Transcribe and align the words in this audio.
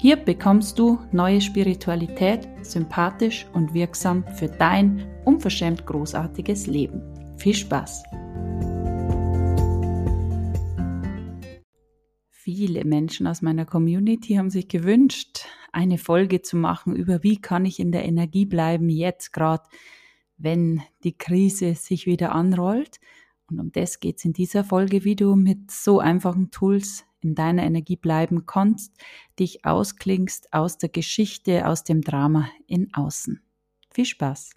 Hier 0.00 0.16
bekommst 0.16 0.78
du 0.78 0.98
neue 1.12 1.42
Spiritualität, 1.42 2.48
sympathisch 2.62 3.46
und 3.52 3.74
wirksam 3.74 4.24
für 4.34 4.48
dein 4.48 5.06
unverschämt 5.26 5.84
großartiges 5.84 6.66
Leben. 6.66 7.02
Viel 7.36 7.52
Spaß! 7.52 8.04
Viele 12.30 12.86
Menschen 12.86 13.26
aus 13.26 13.42
meiner 13.42 13.66
Community 13.66 14.36
haben 14.36 14.48
sich 14.48 14.68
gewünscht, 14.68 15.44
eine 15.70 15.98
Folge 15.98 16.40
zu 16.40 16.56
machen 16.56 16.96
über 16.96 17.22
wie 17.22 17.38
kann 17.38 17.66
ich 17.66 17.78
in 17.78 17.92
der 17.92 18.06
Energie 18.06 18.46
bleiben, 18.46 18.88
jetzt 18.88 19.34
gerade, 19.34 19.64
wenn 20.38 20.80
die 21.04 21.18
Krise 21.18 21.74
sich 21.74 22.06
wieder 22.06 22.34
anrollt. 22.34 23.00
Und 23.50 23.60
um 23.60 23.70
das 23.70 24.00
geht 24.00 24.16
es 24.16 24.24
in 24.24 24.32
dieser 24.32 24.64
Folge, 24.64 25.04
wie 25.04 25.14
du 25.16 25.36
mit 25.36 25.70
so 25.70 25.98
einfachen 25.98 26.50
Tools 26.50 27.04
in 27.20 27.34
deiner 27.34 27.62
Energie 27.62 27.96
bleiben 27.96 28.46
kannst, 28.46 28.96
dich 29.38 29.64
ausklingst 29.64 30.52
aus 30.52 30.78
der 30.78 30.88
Geschichte, 30.88 31.66
aus 31.66 31.84
dem 31.84 32.02
Drama 32.02 32.48
in 32.66 32.92
Außen. 32.94 33.40
Viel 33.92 34.04
Spaß! 34.06 34.50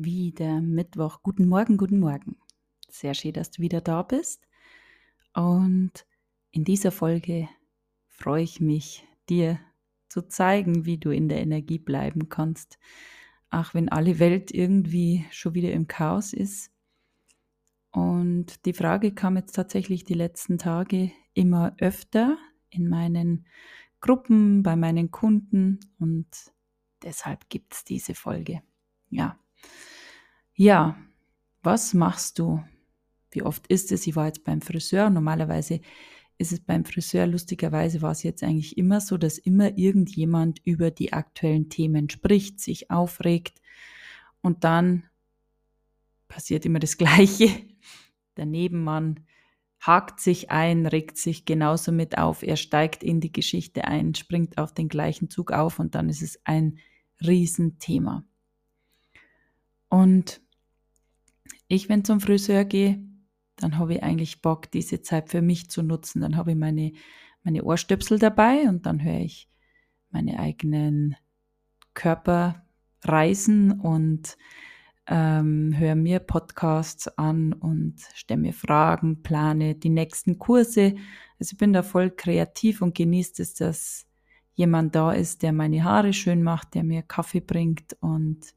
Wieder 0.00 0.60
Mittwoch. 0.60 1.24
Guten 1.24 1.48
Morgen, 1.48 1.76
guten 1.76 1.98
Morgen. 1.98 2.36
Sehr 2.88 3.14
schön, 3.14 3.32
dass 3.32 3.50
du 3.50 3.60
wieder 3.60 3.80
da 3.80 4.02
bist. 4.02 4.46
Und 5.34 6.06
in 6.52 6.62
dieser 6.62 6.92
Folge 6.92 7.48
freue 8.06 8.44
ich 8.44 8.60
mich, 8.60 9.04
dir 9.28 9.58
zu 10.08 10.28
zeigen, 10.28 10.84
wie 10.84 10.98
du 10.98 11.10
in 11.10 11.28
der 11.28 11.40
Energie 11.40 11.78
bleiben 11.78 12.28
kannst. 12.28 12.78
Ach, 13.50 13.74
wenn 13.74 13.88
alle 13.88 14.18
Welt 14.18 14.52
irgendwie 14.52 15.24
schon 15.30 15.54
wieder 15.54 15.72
im 15.72 15.86
Chaos 15.86 16.32
ist. 16.32 16.70
Und 17.90 18.66
die 18.66 18.74
Frage 18.74 19.12
kam 19.12 19.36
jetzt 19.36 19.52
tatsächlich 19.52 20.04
die 20.04 20.14
letzten 20.14 20.58
Tage 20.58 21.10
immer 21.34 21.74
öfter 21.78 22.36
in 22.70 22.88
meinen 22.88 23.46
Gruppen, 24.00 24.62
bei 24.62 24.76
meinen 24.76 25.10
Kunden 25.10 25.80
und 25.98 26.26
deshalb 27.02 27.48
gibt 27.48 27.74
es 27.74 27.84
diese 27.84 28.14
Folge. 28.14 28.62
Ja. 29.10 29.38
Ja, 30.54 30.96
was 31.62 31.94
machst 31.94 32.38
du? 32.38 32.62
Wie 33.30 33.42
oft 33.42 33.66
ist 33.66 33.92
es? 33.92 34.06
Ich 34.06 34.16
war 34.16 34.26
jetzt 34.26 34.44
beim 34.44 34.60
Friseur. 34.60 35.10
Normalerweise 35.10 35.80
ist 36.38 36.52
es 36.52 36.60
beim 36.60 36.84
Friseur, 36.84 37.26
lustigerweise 37.26 38.00
war 38.00 38.12
es 38.12 38.22
jetzt 38.22 38.44
eigentlich 38.44 38.78
immer 38.78 39.00
so, 39.00 39.18
dass 39.18 39.38
immer 39.38 39.76
irgendjemand 39.76 40.60
über 40.64 40.92
die 40.92 41.12
aktuellen 41.12 41.68
Themen 41.68 42.08
spricht, 42.08 42.60
sich 42.60 42.90
aufregt 42.90 43.60
und 44.40 44.62
dann 44.62 45.02
passiert 46.28 46.64
immer 46.64 46.78
das 46.78 46.96
Gleiche. 46.98 47.50
Der 48.36 48.46
Nebenmann 48.46 49.26
hakt 49.80 50.20
sich 50.20 50.50
ein, 50.50 50.86
regt 50.86 51.18
sich 51.18 51.44
genauso 51.44 51.90
mit 51.90 52.18
auf, 52.18 52.44
er 52.44 52.56
steigt 52.56 53.02
in 53.02 53.20
die 53.20 53.32
Geschichte 53.32 53.84
ein, 53.84 54.14
springt 54.14 54.58
auf 54.58 54.72
den 54.72 54.88
gleichen 54.88 55.30
Zug 55.30 55.50
auf 55.50 55.80
und 55.80 55.96
dann 55.96 56.08
ist 56.08 56.22
es 56.22 56.40
ein 56.44 56.78
Riesenthema. 57.20 58.24
Und 59.88 60.40
ich, 61.66 61.88
wenn 61.88 62.04
zum 62.04 62.20
Friseur 62.20 62.64
gehe, 62.64 63.07
dann 63.58 63.78
habe 63.78 63.94
ich 63.94 64.02
eigentlich 64.02 64.40
Bock, 64.40 64.70
diese 64.70 65.02
Zeit 65.02 65.28
für 65.28 65.42
mich 65.42 65.68
zu 65.68 65.82
nutzen. 65.82 66.20
Dann 66.20 66.36
habe 66.36 66.52
ich 66.52 66.56
meine, 66.56 66.92
meine 67.42 67.62
Ohrstöpsel 67.64 68.18
dabei 68.18 68.68
und 68.68 68.86
dann 68.86 69.02
höre 69.02 69.20
ich 69.20 69.48
meine 70.10 70.38
eigenen 70.38 71.16
Körperreisen 71.94 73.72
und 73.80 74.36
ähm, 75.08 75.74
höre 75.76 75.94
mir 75.94 76.20
Podcasts 76.20 77.08
an 77.18 77.52
und 77.52 77.96
stelle 78.14 78.40
mir 78.40 78.52
Fragen, 78.52 79.22
plane 79.22 79.74
die 79.74 79.90
nächsten 79.90 80.38
Kurse. 80.38 80.94
Also 81.40 81.52
ich 81.52 81.58
bin 81.58 81.72
da 81.72 81.82
voll 81.82 82.10
kreativ 82.10 82.82
und 82.82 82.94
genieße 82.94 83.42
es, 83.42 83.54
dass 83.54 84.06
jemand 84.54 84.94
da 84.94 85.12
ist, 85.12 85.42
der 85.42 85.52
meine 85.52 85.82
Haare 85.84 86.12
schön 86.12 86.42
macht, 86.42 86.74
der 86.74 86.84
mir 86.84 87.02
Kaffee 87.02 87.40
bringt 87.40 87.96
und 88.00 88.54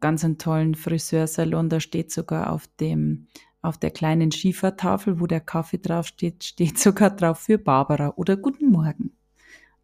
ganz 0.00 0.24
einen 0.24 0.38
tollen 0.38 0.74
Friseursalon. 0.74 1.68
Da 1.68 1.80
steht 1.80 2.10
sogar 2.10 2.52
auf 2.52 2.66
dem 2.80 3.28
auf 3.66 3.78
der 3.78 3.90
kleinen 3.90 4.30
Schiefertafel, 4.30 5.20
wo 5.20 5.26
der 5.26 5.40
Kaffee 5.40 5.78
draufsteht, 5.78 6.44
steht 6.44 6.78
sogar 6.78 7.10
drauf 7.10 7.40
für 7.40 7.58
Barbara 7.58 8.14
oder 8.16 8.36
Guten 8.36 8.70
Morgen. 8.70 9.16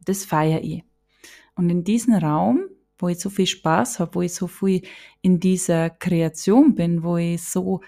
Das 0.04 0.24
feiere 0.24 0.62
ich. 0.62 0.84
Und 1.54 1.68
in 1.68 1.84
diesem 1.84 2.14
Raum, 2.14 2.62
wo 2.98 3.08
ich 3.08 3.18
so 3.18 3.28
viel 3.28 3.46
Spaß 3.46 3.98
habe, 3.98 4.14
wo 4.14 4.22
ich 4.22 4.34
so 4.34 4.46
viel 4.46 4.82
in 5.20 5.40
dieser 5.40 5.90
Kreation 5.90 6.74
bin, 6.74 7.02
wo 7.02 7.16
ich 7.16 7.42
so, 7.42 7.80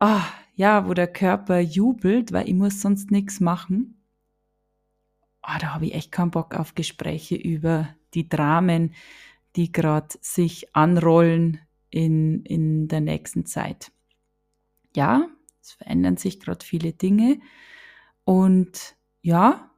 ah, 0.00 0.24
ja, 0.56 0.88
wo 0.88 0.94
der 0.94 1.06
Körper 1.06 1.60
jubelt, 1.60 2.32
weil 2.32 2.48
ich 2.48 2.54
muss 2.54 2.80
sonst 2.80 3.10
nichts 3.10 3.40
machen, 3.40 4.02
ah, 5.42 5.58
da 5.58 5.74
habe 5.74 5.86
ich 5.86 5.94
echt 5.94 6.10
keinen 6.10 6.32
Bock 6.32 6.54
auf 6.54 6.74
Gespräche 6.74 7.36
über 7.36 7.88
die 8.14 8.28
Dramen, 8.28 8.94
die 9.54 9.70
gerade 9.70 10.16
sich 10.20 10.74
anrollen 10.74 11.60
in, 11.90 12.42
in 12.42 12.88
der 12.88 13.00
nächsten 13.00 13.46
Zeit 13.46 13.92
ja, 14.96 15.28
es 15.62 15.72
verändern 15.72 16.16
sich 16.16 16.40
gerade 16.40 16.64
viele 16.64 16.92
Dinge 16.92 17.40
und 18.24 18.96
ja, 19.22 19.70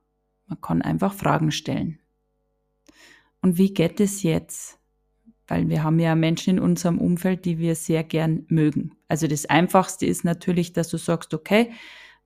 man 0.46 0.60
kann 0.60 0.82
einfach 0.82 1.12
Fragen 1.12 1.50
stellen. 1.50 1.98
Und 3.42 3.58
wie 3.58 3.72
geht 3.72 4.00
es 4.00 4.22
jetzt? 4.22 4.78
Weil 5.46 5.68
wir 5.68 5.82
haben 5.82 5.98
ja 5.98 6.14
Menschen 6.14 6.56
in 6.56 6.62
unserem 6.62 6.98
Umfeld, 6.98 7.44
die 7.44 7.58
wir 7.58 7.74
sehr 7.74 8.04
gern 8.04 8.44
mögen. 8.48 8.92
Also 9.08 9.26
das 9.26 9.46
Einfachste 9.46 10.06
ist 10.06 10.24
natürlich, 10.24 10.72
dass 10.72 10.88
du 10.88 10.96
sagst, 10.98 11.32
okay, 11.32 11.72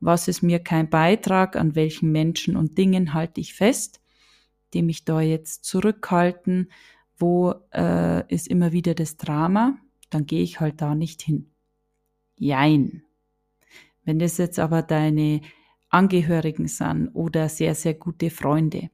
was 0.00 0.26
ist 0.26 0.42
mir 0.42 0.58
kein 0.58 0.90
Beitrag, 0.90 1.54
an 1.54 1.76
welchen 1.76 2.10
Menschen 2.10 2.56
und 2.56 2.76
Dingen 2.78 3.14
halte 3.14 3.40
ich 3.40 3.54
fest, 3.54 4.00
die 4.74 4.82
mich 4.82 5.04
da 5.04 5.20
jetzt 5.20 5.64
zurückhalten, 5.64 6.72
wo 7.16 7.54
äh, 7.72 8.26
ist 8.32 8.48
immer 8.48 8.72
wieder 8.72 8.94
das 8.94 9.16
Drama, 9.16 9.78
dann 10.10 10.26
gehe 10.26 10.42
ich 10.42 10.58
halt 10.58 10.80
da 10.80 10.96
nicht 10.96 11.22
hin. 11.22 11.51
Jein. 12.42 13.04
Wenn 14.04 14.18
das 14.18 14.36
jetzt 14.36 14.58
aber 14.58 14.82
deine 14.82 15.42
Angehörigen 15.90 16.66
sind 16.66 17.08
oder 17.14 17.48
sehr, 17.48 17.76
sehr 17.76 17.94
gute 17.94 18.30
Freunde, 18.30 18.90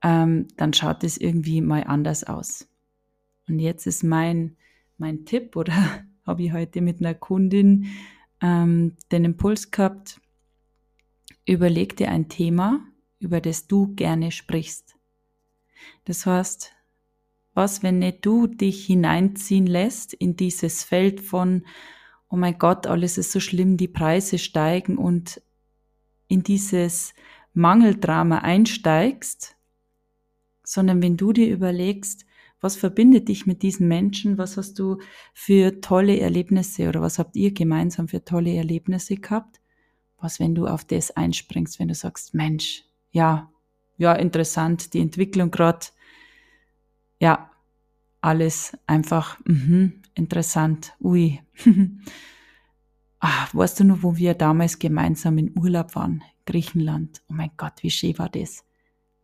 ähm, 0.00 0.46
dann 0.56 0.72
schaut 0.72 1.02
es 1.02 1.16
irgendwie 1.18 1.60
mal 1.60 1.82
anders 1.82 2.22
aus. 2.22 2.68
Und 3.48 3.58
jetzt 3.58 3.88
ist 3.88 4.04
mein, 4.04 4.56
mein 4.96 5.24
Tipp 5.24 5.56
oder 5.56 5.74
habe 6.24 6.44
ich 6.44 6.52
heute 6.52 6.82
mit 6.82 7.00
einer 7.00 7.14
Kundin 7.14 7.86
ähm, 8.40 8.96
den 9.10 9.24
Impuls 9.24 9.72
gehabt, 9.72 10.20
überleg 11.46 11.96
dir 11.96 12.12
ein 12.12 12.28
Thema, 12.28 12.86
über 13.18 13.40
das 13.40 13.66
du 13.66 13.92
gerne 13.96 14.30
sprichst. 14.30 14.94
Das 16.04 16.26
heißt, 16.26 16.72
was, 17.54 17.82
wenn 17.82 17.98
nicht 17.98 18.24
du 18.24 18.46
dich 18.46 18.86
hineinziehen 18.86 19.66
lässt 19.66 20.14
in 20.14 20.36
dieses 20.36 20.84
Feld 20.84 21.20
von, 21.20 21.64
oh 22.28 22.36
mein 22.36 22.58
Gott, 22.58 22.86
alles 22.86 23.18
ist 23.18 23.32
so 23.32 23.40
schlimm, 23.40 23.76
die 23.76 23.88
Preise 23.88 24.38
steigen 24.38 24.98
und 24.98 25.40
in 26.28 26.42
dieses 26.42 27.14
Mangeldrama 27.54 28.38
einsteigst, 28.38 29.56
sondern 30.64 31.02
wenn 31.02 31.16
du 31.16 31.32
dir 31.32 31.48
überlegst, 31.48 32.26
was 32.60 32.76
verbindet 32.76 33.28
dich 33.28 33.46
mit 33.46 33.62
diesen 33.62 33.86
Menschen, 33.86 34.38
was 34.38 34.56
hast 34.56 34.78
du 34.78 34.98
für 35.34 35.80
tolle 35.80 36.18
Erlebnisse 36.18 36.88
oder 36.88 37.00
was 37.00 37.18
habt 37.18 37.36
ihr 37.36 37.52
gemeinsam 37.52 38.08
für 38.08 38.24
tolle 38.24 38.54
Erlebnisse 38.54 39.16
gehabt, 39.16 39.60
was, 40.18 40.40
wenn 40.40 40.54
du 40.54 40.66
auf 40.66 40.84
das 40.84 41.10
einspringst, 41.10 41.78
wenn 41.78 41.88
du 41.88 41.94
sagst, 41.94 42.34
Mensch, 42.34 42.84
ja, 43.10 43.52
ja, 43.98 44.14
interessant, 44.14 44.94
die 44.94 45.00
Entwicklung 45.00 45.50
gerade, 45.50 45.86
ja, 47.20 47.50
alles 48.20 48.76
einfach 48.86 49.38
mh, 49.44 49.92
interessant. 50.16 50.94
Ui. 51.00 51.40
ah, 53.20 53.46
weißt 53.52 53.80
du 53.80 53.84
nur, 53.84 54.02
wo 54.02 54.16
wir 54.16 54.34
damals 54.34 54.78
gemeinsam 54.78 55.38
in 55.38 55.56
Urlaub 55.56 55.94
waren? 55.94 56.24
Griechenland. 56.46 57.22
Oh 57.28 57.34
mein 57.34 57.50
Gott, 57.56 57.82
wie 57.82 57.90
schön 57.90 58.18
war 58.18 58.28
das. 58.28 58.64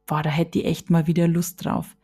Boah, 0.06 0.22
da 0.22 0.30
hätte 0.30 0.60
ich 0.60 0.66
echt 0.66 0.90
mal 0.90 1.06
wieder 1.06 1.26
Lust 1.26 1.64
drauf. 1.64 1.96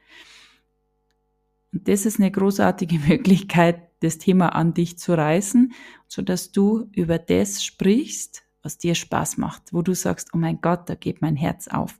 Und 1.72 1.86
das 1.88 2.06
ist 2.06 2.18
eine 2.18 2.30
großartige 2.30 2.98
Möglichkeit, 3.08 3.82
das 4.00 4.18
Thema 4.18 4.54
an 4.54 4.74
dich 4.74 4.98
zu 4.98 5.12
reißen, 5.14 5.72
so 6.06 6.22
dass 6.22 6.52
du 6.52 6.88
über 6.92 7.18
das 7.18 7.64
sprichst, 7.64 8.44
was 8.62 8.78
dir 8.78 8.94
Spaß 8.94 9.38
macht, 9.38 9.72
wo 9.72 9.82
du 9.82 9.94
sagst, 9.94 10.30
oh 10.34 10.38
mein 10.38 10.60
Gott, 10.60 10.88
da 10.88 10.94
geht 10.94 11.20
mein 11.20 11.36
Herz 11.36 11.68
auf. 11.68 11.98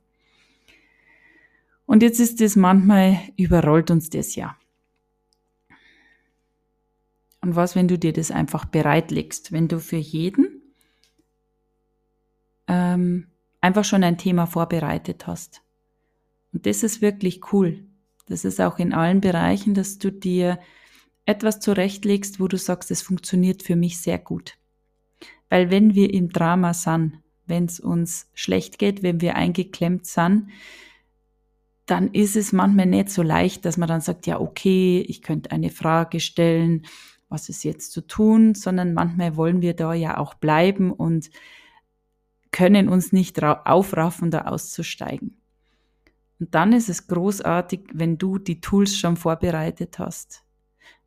Und 1.85 2.03
jetzt 2.03 2.19
ist 2.19 2.39
es 2.41 2.55
manchmal, 2.55 3.19
überrollt 3.35 3.91
uns 3.91 4.09
das 4.09 4.35
ja. 4.35 4.55
Und 7.41 7.55
was, 7.55 7.75
wenn 7.75 7.87
du 7.87 7.97
dir 7.97 8.13
das 8.13 8.31
einfach 8.31 8.65
bereitlegst, 8.65 9.51
wenn 9.51 9.67
du 9.67 9.79
für 9.79 9.97
jeden 9.97 10.61
ähm, 12.67 13.27
einfach 13.61 13.83
schon 13.83 14.03
ein 14.03 14.17
Thema 14.17 14.45
vorbereitet 14.45 15.27
hast. 15.27 15.61
Und 16.53 16.65
das 16.65 16.83
ist 16.83 17.01
wirklich 17.01 17.53
cool. 17.53 17.85
Das 18.27 18.45
ist 18.45 18.61
auch 18.61 18.77
in 18.77 18.93
allen 18.93 19.21
Bereichen, 19.21 19.73
dass 19.73 19.97
du 19.97 20.11
dir 20.11 20.59
etwas 21.25 21.59
zurechtlegst, 21.59 22.39
wo 22.39 22.47
du 22.47 22.57
sagst, 22.57 22.91
es 22.91 23.01
funktioniert 23.01 23.63
für 23.63 23.75
mich 23.75 23.99
sehr 23.99 24.17
gut. 24.17 24.55
Weil 25.49 25.71
wenn 25.71 25.95
wir 25.95 26.13
im 26.13 26.29
Drama 26.29 26.73
sind, 26.73 27.19
wenn 27.45 27.65
es 27.65 27.79
uns 27.79 28.29
schlecht 28.33 28.77
geht, 28.77 29.03
wenn 29.03 29.21
wir 29.21 29.35
eingeklemmt 29.35 30.05
sind, 30.05 30.49
dann 31.85 32.13
ist 32.13 32.35
es 32.35 32.51
manchmal 32.51 32.85
nicht 32.85 33.09
so 33.09 33.23
leicht, 33.23 33.65
dass 33.65 33.77
man 33.77 33.89
dann 33.89 34.01
sagt, 34.01 34.27
ja, 34.27 34.39
okay, 34.39 35.03
ich 35.07 35.23
könnte 35.23 35.51
eine 35.51 35.71
Frage 35.71 36.19
stellen, 36.19 36.85
was 37.29 37.47
ist 37.49 37.63
jetzt 37.63 37.91
zu 37.91 38.01
tun, 38.01 38.55
sondern 38.55 38.93
manchmal 38.93 39.37
wollen 39.37 39.61
wir 39.61 39.75
da 39.75 39.93
ja 39.93 40.17
auch 40.17 40.33
bleiben 40.33 40.91
und 40.91 41.29
können 42.51 42.89
uns 42.89 43.13
nicht 43.13 43.41
aufraffen, 43.43 44.31
da 44.31 44.41
auszusteigen. 44.41 45.37
Und 46.39 46.55
dann 46.55 46.73
ist 46.73 46.89
es 46.89 47.07
großartig, 47.07 47.81
wenn 47.93 48.17
du 48.17 48.37
die 48.37 48.61
Tools 48.61 48.97
schon 48.97 49.17
vorbereitet 49.17 49.99
hast. 49.99 50.43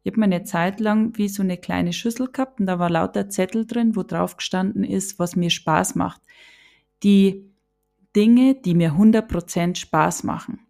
Ich 0.02 0.12
habe 0.12 0.20
mir 0.20 0.26
eine 0.26 0.44
Zeit 0.44 0.80
lang 0.80 1.16
wie 1.16 1.28
so 1.28 1.42
eine 1.42 1.56
kleine 1.56 1.92
Schüssel 1.92 2.30
gehabt 2.30 2.60
und 2.60 2.66
da 2.66 2.78
war 2.78 2.90
lauter 2.90 3.28
Zettel 3.28 3.66
drin, 3.66 3.94
wo 3.96 4.02
drauf 4.02 4.36
gestanden 4.36 4.84
ist, 4.84 5.18
was 5.18 5.36
mir 5.36 5.50
Spaß 5.50 5.94
macht. 5.94 6.20
Die 7.02 7.48
Dinge, 8.14 8.54
die 8.54 8.74
mir 8.74 8.92
100% 8.92 9.76
Spaß 9.76 10.24
machen. 10.24 10.60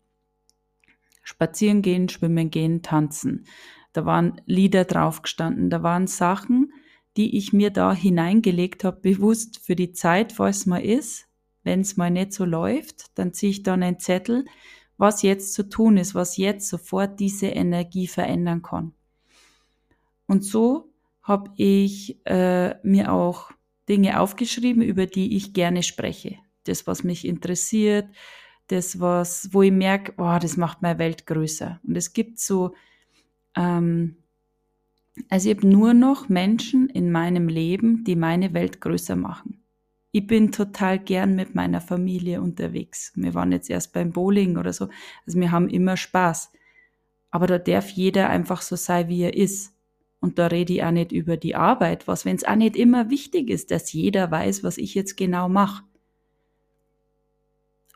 Spazieren 1.24 1.82
gehen, 1.82 2.08
schwimmen 2.08 2.50
gehen, 2.50 2.82
tanzen. 2.82 3.46
Da 3.92 4.04
waren 4.06 4.40
Lieder 4.46 4.84
drauf 4.84 5.22
gestanden, 5.22 5.70
da 5.70 5.82
waren 5.82 6.06
Sachen, 6.06 6.72
die 7.16 7.36
ich 7.36 7.52
mir 7.52 7.70
da 7.70 7.92
hineingelegt 7.92 8.84
habe, 8.84 9.00
bewusst 9.00 9.60
für 9.64 9.76
die 9.76 9.92
Zeit, 9.92 10.38
es 10.38 10.66
mal 10.66 10.82
ist. 10.82 11.26
Wenn 11.62 11.80
es 11.80 11.96
mal 11.96 12.10
nicht 12.10 12.32
so 12.32 12.44
läuft, 12.44 13.16
dann 13.16 13.32
ziehe 13.32 13.50
ich 13.50 13.62
dann 13.62 13.82
einen 13.82 14.00
Zettel, 14.00 14.46
was 14.96 15.22
jetzt 15.22 15.52
zu 15.54 15.68
tun 15.68 15.96
ist, 15.96 16.14
was 16.14 16.36
jetzt 16.36 16.68
sofort 16.68 17.20
diese 17.20 17.48
Energie 17.48 18.06
verändern 18.06 18.62
kann. 18.62 18.92
Und 20.26 20.44
so 20.44 20.90
habe 21.22 21.50
ich 21.56 22.24
äh, 22.26 22.74
mir 22.82 23.12
auch 23.12 23.52
Dinge 23.88 24.20
aufgeschrieben, 24.20 24.82
über 24.82 25.06
die 25.06 25.36
ich 25.36 25.52
gerne 25.52 25.82
spreche. 25.82 26.38
Das, 26.64 26.86
was 26.86 27.04
mich 27.04 27.26
interessiert, 27.26 28.06
das, 28.68 29.00
was, 29.00 29.48
wo 29.52 29.62
ich 29.62 29.72
merke, 29.72 30.14
oh, 30.16 30.38
das 30.40 30.56
macht 30.56 30.82
meine 30.82 30.98
Welt 30.98 31.26
größer. 31.26 31.80
Und 31.86 31.96
es 31.96 32.12
gibt 32.12 32.38
so 32.38 32.74
ähm, 33.56 34.16
also 35.28 35.50
ich 35.50 35.56
habe 35.56 35.66
nur 35.66 35.94
noch 35.94 36.28
Menschen 36.28 36.88
in 36.88 37.12
meinem 37.12 37.48
Leben, 37.48 38.04
die 38.04 38.16
meine 38.16 38.54
Welt 38.54 38.80
größer 38.80 39.16
machen. 39.16 39.62
Ich 40.10 40.26
bin 40.26 40.52
total 40.52 40.98
gern 40.98 41.36
mit 41.36 41.54
meiner 41.54 41.80
Familie 41.80 42.42
unterwegs. 42.42 43.12
Wir 43.14 43.34
waren 43.34 43.52
jetzt 43.52 43.70
erst 43.70 43.92
beim 43.92 44.12
Bowling 44.12 44.58
oder 44.58 44.72
so. 44.72 44.88
Also 45.26 45.40
wir 45.40 45.50
haben 45.50 45.68
immer 45.68 45.96
Spaß. 45.96 46.52
Aber 47.30 47.46
da 47.46 47.58
darf 47.58 47.88
jeder 47.90 48.28
einfach 48.28 48.60
so 48.60 48.76
sein, 48.76 49.08
wie 49.08 49.22
er 49.22 49.34
ist. 49.34 49.74
Und 50.20 50.38
da 50.38 50.48
rede 50.48 50.74
ich 50.74 50.84
auch 50.84 50.90
nicht 50.90 51.12
über 51.12 51.36
die 51.36 51.56
Arbeit, 51.56 52.06
was, 52.06 52.24
wenn 52.24 52.36
es 52.36 52.44
auch 52.44 52.56
nicht 52.56 52.76
immer 52.76 53.10
wichtig 53.10 53.50
ist, 53.50 53.70
dass 53.70 53.92
jeder 53.92 54.30
weiß, 54.30 54.62
was 54.62 54.78
ich 54.78 54.94
jetzt 54.94 55.16
genau 55.16 55.48
mache. 55.48 55.82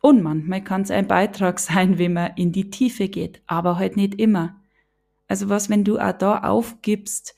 Und 0.00 0.22
manchmal 0.22 0.64
kann 0.64 0.82
es 0.82 0.90
ein 0.90 1.06
Beitrag 1.06 1.58
sein, 1.60 1.98
wenn 1.98 2.14
man 2.14 2.32
in 2.36 2.50
die 2.50 2.70
Tiefe 2.70 3.08
geht, 3.08 3.42
aber 3.46 3.78
halt 3.78 3.96
nicht 3.96 4.14
immer. 4.14 4.60
Also 5.28 5.48
was, 5.48 5.68
wenn 5.68 5.84
du 5.84 5.98
auch 5.98 6.12
da 6.12 6.38
aufgibst, 6.38 7.34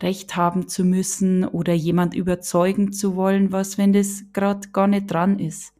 Recht 0.00 0.36
haben 0.36 0.68
zu 0.68 0.84
müssen 0.84 1.44
oder 1.44 1.72
jemand 1.74 2.14
überzeugen 2.14 2.92
zu 2.92 3.14
wollen, 3.14 3.52
was, 3.52 3.78
wenn 3.78 3.92
das 3.92 4.24
gerade 4.32 4.68
gar 4.70 4.86
nicht 4.86 5.10
dran 5.10 5.38
ist. 5.38 5.72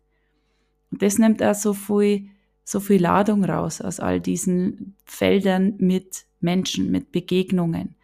Und 0.90 1.02
das 1.02 1.18
nimmt 1.18 1.42
auch 1.42 1.54
so 1.54 1.72
viel, 1.74 2.28
so 2.64 2.78
viel 2.78 3.00
Ladung 3.00 3.44
raus 3.44 3.80
aus 3.80 3.98
all 3.98 4.20
diesen 4.20 4.96
Feldern 5.04 5.74
mit 5.78 6.26
Menschen, 6.40 6.90
mit 6.90 7.10
Begegnungen. 7.10 7.96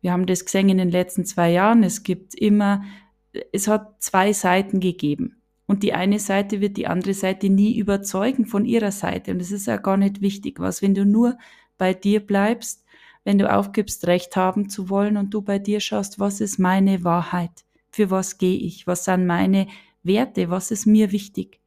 Wir 0.00 0.12
haben 0.12 0.26
das 0.26 0.44
gesehen 0.44 0.68
in 0.68 0.78
den 0.78 0.90
letzten 0.90 1.24
zwei 1.24 1.50
Jahren. 1.50 1.82
Es 1.82 2.04
gibt 2.04 2.34
immer, 2.34 2.84
es 3.52 3.66
hat 3.66 4.02
zwei 4.02 4.32
Seiten 4.32 4.80
gegeben. 4.80 5.36
Und 5.66 5.82
die 5.82 5.92
eine 5.92 6.18
Seite 6.18 6.60
wird 6.60 6.76
die 6.76 6.86
andere 6.86 7.12
Seite 7.12 7.50
nie 7.50 7.76
überzeugen 7.76 8.46
von 8.46 8.64
ihrer 8.64 8.92
Seite. 8.92 9.32
Und 9.32 9.40
es 9.40 9.52
ist 9.52 9.66
ja 9.66 9.76
gar 9.76 9.96
nicht 9.96 10.22
wichtig. 10.22 10.60
Was, 10.60 10.80
wenn 10.80 10.94
du 10.94 11.04
nur 11.04 11.36
bei 11.78 11.94
dir 11.94 12.20
bleibst, 12.20 12.84
wenn 13.24 13.38
du 13.38 13.52
aufgibst, 13.52 14.06
Recht 14.06 14.36
haben 14.36 14.68
zu 14.68 14.88
wollen 14.88 15.16
und 15.16 15.30
du 15.34 15.42
bei 15.42 15.58
dir 15.58 15.80
schaust, 15.80 16.18
was 16.18 16.40
ist 16.40 16.58
meine 16.58 17.04
Wahrheit? 17.04 17.64
Für 17.90 18.10
was 18.10 18.38
gehe 18.38 18.58
ich? 18.58 18.86
Was 18.86 19.04
sind 19.04 19.26
meine 19.26 19.68
Werte? 20.02 20.50
Was 20.50 20.70
ist 20.70 20.86
mir 20.86 21.12
wichtig? 21.12 21.60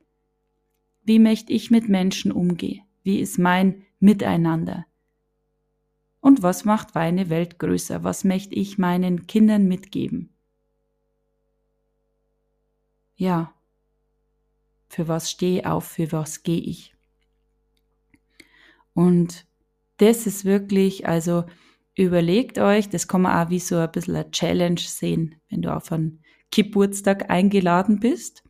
Wie 1.04 1.20
möchte 1.20 1.52
ich 1.54 1.72
mit 1.72 1.90
Menschen 1.90 2.32
umgehen? 2.32 2.84
Wie 3.04 3.20
ist 3.20 3.40
mein 3.40 3.84
Miteinander? 4.00 4.86
Und 6.20 6.44
was 6.44 6.66
macht 6.66 6.94
meine 6.94 7.30
Welt 7.30 7.58
größer? 7.58 8.04
Was 8.04 8.24
möchte 8.24 8.56
ich 8.56 8.78
meinen 8.78 9.26
Kindern 9.26 9.68
mitgeben? 9.68 10.30
Ja, 13.16 13.54
für 14.88 15.08
was 15.08 15.32
stehe 15.32 15.60
ich 15.60 15.66
auf, 15.66 15.86
für 15.86 16.12
was 16.12 16.44
gehe 16.44 16.60
ich? 16.60 16.94
Und 18.94 19.46
das 20.02 20.26
ist 20.26 20.46
wirklich, 20.46 21.08
also 21.08 21.44
überlegt 21.96 22.58
euch, 22.58 22.90
das 22.90 23.08
kann 23.08 23.22
man 23.22 23.46
auch 23.46 23.52
wie 23.52 23.60
so 23.60 23.78
ein 23.78 23.92
bisschen 23.92 24.16
eine 24.16 24.32
Challenge 24.32 24.80
sehen, 24.80 25.36
wenn 25.50 25.62
du 25.62 25.74
auf 25.74 25.92
einen 25.92 26.24
Geburtstag 26.50 27.30
eingeladen 27.30 28.00
bist, 28.00 28.44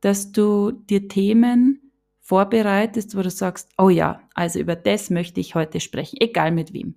dass 0.00 0.30
du 0.30 0.70
dir 0.70 1.08
Themen 1.08 1.92
vorbereitest, 2.20 3.16
wo 3.16 3.22
du 3.22 3.30
sagst, 3.30 3.70
oh 3.76 3.88
ja, 3.88 4.20
also 4.34 4.60
über 4.60 4.76
das 4.76 5.10
möchte 5.10 5.40
ich 5.40 5.56
heute 5.56 5.80
sprechen, 5.80 6.18
egal 6.20 6.52
mit 6.52 6.72
wem. 6.72 6.94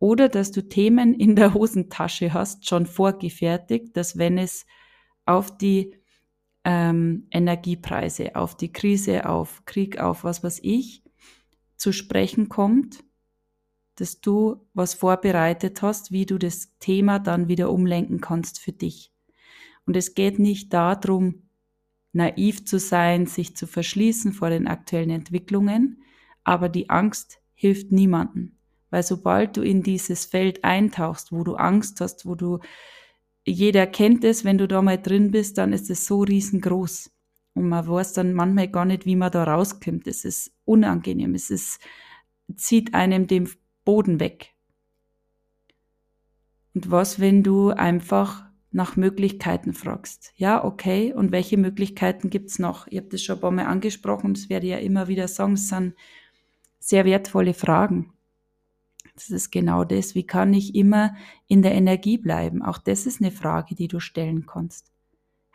Oder 0.00 0.28
dass 0.28 0.50
du 0.50 0.68
Themen 0.68 1.14
in 1.14 1.36
der 1.36 1.54
Hosentasche 1.54 2.34
hast, 2.34 2.68
schon 2.68 2.86
vorgefertigt, 2.86 3.96
dass 3.96 4.18
wenn 4.18 4.36
es 4.36 4.66
auf 5.26 5.56
die 5.56 5.94
ähm, 6.64 7.28
Energiepreise, 7.30 8.34
auf 8.34 8.56
die 8.56 8.72
Krise, 8.72 9.28
auf 9.28 9.64
Krieg, 9.64 10.00
auf 10.00 10.24
was 10.24 10.42
weiß 10.42 10.58
ich, 10.62 11.05
zu 11.76 11.92
sprechen 11.92 12.48
kommt, 12.48 13.04
dass 13.96 14.20
du 14.20 14.66
was 14.74 14.94
vorbereitet 14.94 15.82
hast, 15.82 16.12
wie 16.12 16.26
du 16.26 16.38
das 16.38 16.76
Thema 16.78 17.18
dann 17.18 17.48
wieder 17.48 17.70
umlenken 17.70 18.20
kannst 18.20 18.60
für 18.60 18.72
dich. 18.72 19.12
Und 19.86 19.96
es 19.96 20.14
geht 20.14 20.38
nicht 20.38 20.72
darum, 20.72 21.48
naiv 22.12 22.64
zu 22.64 22.78
sein, 22.78 23.26
sich 23.26 23.56
zu 23.56 23.66
verschließen 23.66 24.32
vor 24.32 24.50
den 24.50 24.66
aktuellen 24.66 25.10
Entwicklungen, 25.10 26.02
aber 26.44 26.68
die 26.68 26.90
Angst 26.90 27.40
hilft 27.54 27.92
niemandem. 27.92 28.56
Weil 28.90 29.02
sobald 29.02 29.56
du 29.56 29.62
in 29.62 29.82
dieses 29.82 30.24
Feld 30.24 30.64
eintauchst, 30.64 31.32
wo 31.32 31.44
du 31.44 31.56
Angst 31.56 32.00
hast, 32.00 32.26
wo 32.26 32.34
du, 32.34 32.60
jeder 33.44 33.86
kennt 33.86 34.24
es, 34.24 34.44
wenn 34.44 34.58
du 34.58 34.68
da 34.68 34.82
mal 34.82 35.00
drin 35.00 35.30
bist, 35.30 35.58
dann 35.58 35.72
ist 35.72 35.90
es 35.90 36.06
so 36.06 36.20
riesengroß. 36.20 37.10
Und 37.56 37.70
man 37.70 37.88
weiß 37.88 38.12
dann 38.12 38.34
manchmal 38.34 38.68
gar 38.68 38.84
nicht, 38.84 39.06
wie 39.06 39.16
man 39.16 39.32
da 39.32 39.44
rauskommt. 39.44 40.06
Es 40.06 40.26
ist 40.26 40.52
unangenehm. 40.66 41.34
Es 41.34 41.48
ist, 41.50 41.80
zieht 42.54 42.92
einem 42.92 43.26
den 43.26 43.48
Boden 43.86 44.20
weg. 44.20 44.52
Und 46.74 46.90
was, 46.90 47.18
wenn 47.18 47.42
du 47.42 47.70
einfach 47.70 48.44
nach 48.72 48.96
Möglichkeiten 48.96 49.72
fragst? 49.72 50.34
Ja, 50.36 50.62
okay. 50.62 51.14
Und 51.14 51.32
welche 51.32 51.56
Möglichkeiten 51.56 52.28
gibt's 52.28 52.58
noch? 52.58 52.88
Ich 52.88 52.98
habe 52.98 53.08
das 53.08 53.22
schon 53.22 53.36
ein 53.36 53.40
paar 53.40 53.50
Mal 53.50 53.64
angesprochen. 53.64 54.34
Das 54.34 54.50
werde 54.50 54.66
ich 54.66 54.72
ja 54.72 54.78
immer 54.78 55.08
wieder 55.08 55.26
sagen. 55.26 55.54
Es 55.54 55.68
sind 55.68 55.94
sehr 56.78 57.06
wertvolle 57.06 57.54
Fragen. 57.54 58.12
Das 59.14 59.30
ist 59.30 59.50
genau 59.50 59.84
das. 59.84 60.14
Wie 60.14 60.26
kann 60.26 60.52
ich 60.52 60.74
immer 60.74 61.16
in 61.46 61.62
der 61.62 61.72
Energie 61.72 62.18
bleiben? 62.18 62.60
Auch 62.60 62.76
das 62.76 63.06
ist 63.06 63.22
eine 63.22 63.30
Frage, 63.30 63.74
die 63.74 63.88
du 63.88 63.98
stellen 63.98 64.44
kannst 64.44 64.92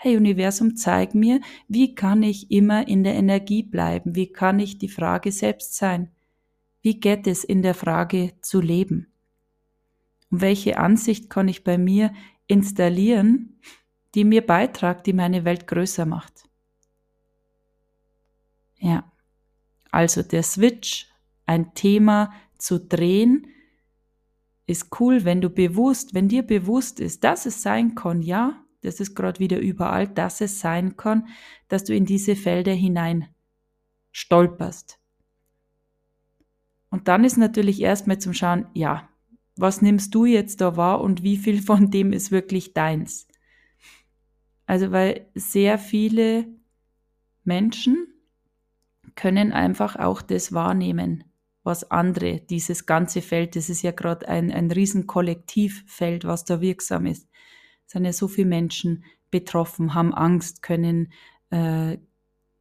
hey 0.04 0.18
Universum, 0.18 0.76
zeig 0.76 1.14
mir, 1.14 1.42
wie 1.68 1.94
kann 1.94 2.24
ich 2.24 2.50
immer 2.50 2.88
in 2.88 3.04
der 3.04 3.14
Energie 3.14 3.62
bleiben? 3.62 4.16
Wie 4.16 4.32
kann 4.34 4.60
ich 4.60 4.80
die 4.80 4.90
Frage 4.90 5.32
selbst 5.32 5.76
sein? 5.76 6.10
Wie 6.82 7.00
geht 7.00 7.28
es 7.28 7.44
in 7.44 7.62
der 7.62 7.76
Frage 7.76 8.34
zu 8.42 8.62
leben? 8.62 9.14
Und 10.32 10.42
welche 10.42 10.80
Ansicht 10.80 11.30
kann 11.30 11.48
ich 11.48 11.64
bei 11.64 11.78
mir 11.78 12.12
installieren, 12.48 13.60
die 14.16 14.24
mir 14.24 14.44
beitragt, 14.44 15.06
die 15.06 15.14
meine 15.14 15.46
Welt 15.46 15.68
größer 15.68 16.08
macht? 16.08 16.50
Ja. 18.80 19.04
Also 19.92 20.24
der 20.24 20.42
Switch, 20.42 21.12
ein 21.46 21.76
Thema 21.76 22.34
zu 22.58 22.80
drehen, 22.80 23.46
ist 24.66 25.00
cool, 25.00 25.26
wenn 25.26 25.42
du 25.42 25.52
bewusst, 25.52 26.16
wenn 26.16 26.28
dir 26.28 26.42
bewusst 26.42 27.00
ist, 27.00 27.24
dass 27.24 27.46
es 27.46 27.62
sein 27.62 27.94
kann, 27.94 28.24
ja, 28.24 28.66
das 28.82 29.00
ist 29.00 29.16
gerade 29.16 29.40
wieder 29.40 29.60
überall, 29.60 30.08
dass 30.08 30.42
es 30.42 30.60
sein 30.60 30.98
kann, 30.98 31.28
dass 31.68 31.84
du 31.84 31.96
in 31.96 32.06
diese 32.06 32.36
Felder 32.36 32.74
hinein 32.74 33.28
stolperst. 34.12 35.00
Und 36.90 37.08
dann 37.08 37.24
ist 37.24 37.38
natürlich 37.38 37.82
erstmal 37.82 38.20
zum 38.20 38.34
Schauen, 38.34 38.68
ja, 38.74 39.08
was 39.56 39.82
nimmst 39.82 40.14
du 40.14 40.26
jetzt 40.26 40.62
da 40.62 40.76
wahr 40.76 41.02
und 41.02 41.24
wie 41.24 41.38
viel 41.38 41.62
von 41.62 41.92
dem 41.92 42.14
ist 42.14 42.32
wirklich 42.32 42.74
deins? 42.74 43.28
Also, 44.66 44.92
weil 44.92 45.30
sehr 45.36 45.78
viele 45.78 46.48
Menschen 47.44 48.08
können 49.16 49.52
einfach 49.52 49.96
auch 49.96 50.22
das 50.22 50.54
wahrnehmen, 50.54 51.24
was 51.64 51.92
andere, 51.92 52.42
dieses 52.42 52.86
ganze 52.86 53.22
Feld, 53.22 53.56
das 53.56 53.70
ist 53.70 53.82
ja 53.82 53.92
gerade 53.92 54.28
ein, 54.28 54.52
ein 54.52 54.72
riesen 54.72 55.08
Kollektivfeld, 55.08 56.26
was 56.26 56.46
da 56.46 56.62
wirksam 56.62 57.06
ist. 57.06 57.30
Sind 57.92 58.06
ja 58.06 58.14
so 58.14 58.30
viele 58.30 58.48
Menschen 58.48 59.04
betroffen, 59.32 59.94
haben 59.94 60.14
Angst, 60.14 60.62
können 60.62 61.12
äh, 61.50 61.98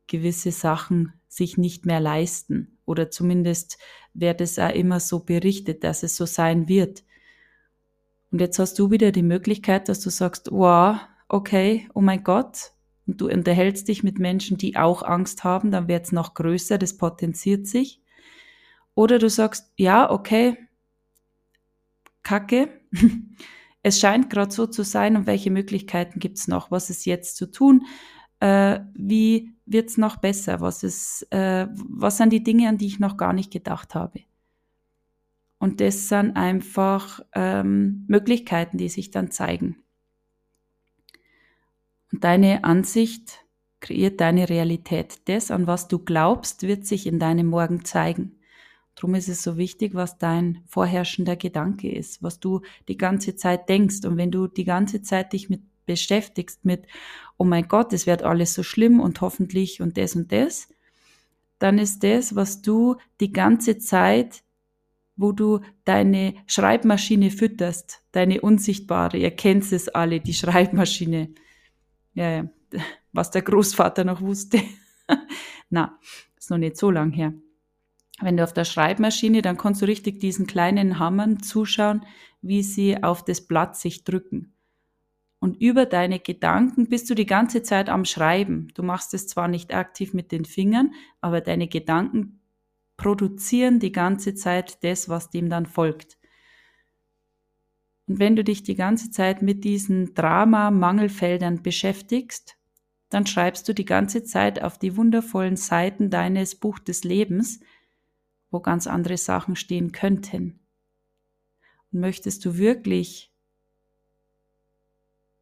gewisse 0.09 0.51
Sachen 0.51 1.13
sich 1.29 1.57
nicht 1.57 1.87
mehr 1.87 2.01
leisten. 2.01 2.79
Oder 2.85 3.13
zumindest 3.13 3.79
wird 4.13 4.41
es 4.41 4.59
auch 4.59 4.75
immer 4.75 4.99
so 4.99 5.21
berichtet, 5.21 5.85
dass 5.85 6.03
es 6.03 6.17
so 6.17 6.27
sein 6.27 6.67
wird. 6.67 7.05
Und 8.33 8.41
jetzt 8.41 8.59
hast 8.59 8.77
du 8.81 8.91
wieder 8.91 9.13
die 9.13 9.23
Möglichkeit, 9.23 9.89
dass 9.89 10.01
du 10.01 10.11
sagst, 10.11 10.51
wow, 10.51 10.97
okay, 11.29 11.89
oh 11.95 12.01
mein 12.01 12.25
Gott, 12.25 12.73
und 13.07 13.21
du 13.21 13.29
unterhältst 13.29 13.87
dich 13.87 14.03
mit 14.03 14.19
Menschen, 14.19 14.57
die 14.57 14.77
auch 14.77 15.05
Angst 15.05 15.45
haben, 15.45 15.71
dann 15.71 15.87
wird 15.87 16.07
es 16.07 16.13
noch 16.13 16.35
größer, 16.35 16.77
das 16.77 16.97
potenziert 16.97 17.69
sich. 17.69 18.03
Oder 18.97 19.21
du 19.21 19.31
sagst, 19.31 19.73
ja, 19.77 20.11
okay, 20.11 20.57
Kacke, 22.25 22.81
es 23.83 23.99
scheint 23.99 24.31
gerade 24.31 24.53
so 24.53 24.67
zu 24.67 24.85
sein 24.85 25.17
und 25.17 25.27
welche 25.27 25.51
Möglichkeiten 25.51 26.21
gibt 26.21 26.39
es 26.39 26.49
noch? 26.49 26.71
Was 26.71 26.91
ist 26.91 27.07
jetzt 27.07 27.37
zu 27.37 27.51
tun? 27.51 27.87
Äh, 28.41 28.81
wie 28.95 29.55
wird 29.67 29.91
es 29.91 29.99
noch 29.99 30.17
besser? 30.17 30.61
Was, 30.61 30.83
ist, 30.83 31.27
äh, 31.31 31.69
was 31.73 32.17
sind 32.17 32.33
die 32.33 32.43
Dinge, 32.43 32.69
an 32.69 32.79
die 32.79 32.87
ich 32.87 32.99
noch 32.99 33.17
gar 33.17 33.33
nicht 33.33 33.53
gedacht 33.53 33.95
habe? 33.95 34.21
Und 35.59 35.81
das 35.81 36.09
sind 36.09 36.37
einfach 36.37 37.21
ähm, 37.35 38.05
Möglichkeiten, 38.09 38.79
die 38.79 38.89
sich 38.89 39.11
dann 39.11 39.31
zeigen. 39.31 39.77
Und 42.13 42.25
deine 42.25 42.65
Ansicht 42.65 43.45
kreiert 43.81 44.21
deine 44.21 44.49
Realität. 44.49 45.29
Das, 45.29 45.51
an 45.51 45.67
was 45.67 45.89
du 45.89 45.99
glaubst, 45.99 46.63
wird 46.63 46.87
sich 46.87 47.07
in 47.07 47.19
deinem 47.19 47.47
Morgen 47.47 47.85
zeigen. 47.85 48.40
Darum 49.01 49.15
ist 49.15 49.31
es 49.31 49.43
so 49.43 49.57
wichtig, 49.57 49.95
was 49.95 50.19
dein 50.19 50.63
vorherrschender 50.67 51.35
Gedanke 51.35 51.91
ist, 51.91 52.23
was 52.23 52.39
du 52.39 52.61
die 52.87 52.99
ganze 52.99 53.35
Zeit 53.35 53.71
denkst. 53.71 54.05
Und 54.05 54.19
wenn 54.19 54.31
du 54.31 54.47
die 54.47 54.65
ganze 54.65 55.01
Zeit 55.01 55.33
dich 55.33 55.49
mit 55.49 55.63
beschäftigst 55.87 56.67
mit, 56.67 56.87
oh 57.39 57.45
mein 57.45 57.67
Gott, 57.67 57.95
es 57.95 58.07
wird 58.07 58.23
alles 58.23 58.53
so 58.53 58.63
schlimm 58.63 59.01
und 59.01 59.23
hoffentlich 59.23 59.81
und 59.81 59.97
das 59.97 60.15
und 60.15 60.31
das, 60.31 60.69
dann 61.59 61.79
ist 61.79 62.05
das, 62.05 62.37
was 62.37 62.61
du 62.61 62.97
die 63.21 63.33
ganze 63.33 63.79
Zeit, 63.79 64.43
wo 65.17 65.33
du 65.33 65.61
deine 65.85 66.35
Schreibmaschine 66.47 67.31
fütterst, 67.31 68.05
deine 68.13 68.43
unsichtbare, 68.43 69.17
ihr 69.17 69.31
kennt 69.31 69.73
es 69.73 69.89
alle, 69.89 70.21
die 70.21 70.35
Schreibmaschine, 70.35 71.31
ja, 72.13 72.31
ja, 72.31 72.51
was 73.13 73.31
der 73.31 73.43
Großvater 73.43 74.05
noch 74.05 74.21
wusste. 74.21 74.61
Na, 75.71 75.99
ist 76.39 76.51
noch 76.51 76.59
nicht 76.59 76.77
so 76.77 76.91
lang 76.91 77.13
her. 77.13 77.33
Wenn 78.21 78.37
du 78.37 78.45
auf 78.45 78.53
der 78.53 78.65
Schreibmaschine, 78.65 79.43
dann 79.43 79.57
kannst 79.57 79.83
du 79.83 79.87
richtig 79.87 80.21
diesen 80.21 80.47
kleinen 80.47 80.99
Hammern 80.99 81.43
zuschauen, 81.43 82.05
wie 82.43 82.63
sie 82.63 83.03
auf 83.03 83.25
das 83.25 83.47
Blatt 83.47 83.77
sich 83.77 84.05
drücken. 84.05 84.55
Und 85.41 85.61
über 85.61 85.87
deine 85.87 86.21
Gedanken 86.21 86.89
bist 86.89 87.09
du 87.09 87.15
die 87.15 87.27
ganze 87.27 87.63
Zeit 87.63 87.89
am 87.89 88.05
Schreiben. 88.05 88.69
Du 88.75 88.83
machst 88.83 89.15
es 89.15 89.27
zwar 89.27 89.49
nicht 89.49 89.75
aktiv 89.75 90.13
mit 90.13 90.33
den 90.33 90.45
Fingern, 90.45 90.93
aber 91.23 91.41
deine 91.41 91.67
Gedanken 91.67 92.41
produzieren 92.99 93.81
die 93.81 93.93
ganze 93.93 94.35
Zeit 94.35 94.85
das, 94.85 95.09
was 95.09 95.31
dem 95.31 95.49
dann 95.49 95.65
folgt. 95.65 96.19
Und 98.07 98.19
wenn 98.19 98.37
du 98.37 98.45
dich 98.45 98.63
die 98.63 98.75
ganze 98.75 99.11
Zeit 99.11 99.41
mit 99.41 99.65
diesen 99.65 100.15
Drama-Mangelfeldern 100.15 101.63
beschäftigst, 101.63 102.59
dann 103.09 103.25
schreibst 103.27 103.67
du 103.67 103.73
die 103.73 103.87
ganze 103.87 104.25
Zeit 104.25 104.63
auf 104.63 104.79
die 104.79 104.97
wundervollen 104.97 105.57
Seiten 105.57 106.11
deines 106.11 106.55
Buch 106.55 106.79
des 106.79 107.03
Lebens, 107.03 107.61
wo 108.51 108.61
ganz 108.61 108.87
andere 108.87 109.17
Sachen 109.17 109.57
stehen 109.57 109.93
könnten. 109.93 110.61
Und 111.93 112.01
möchtest 112.01 112.45
du 112.45 112.57
wirklich 112.57 113.33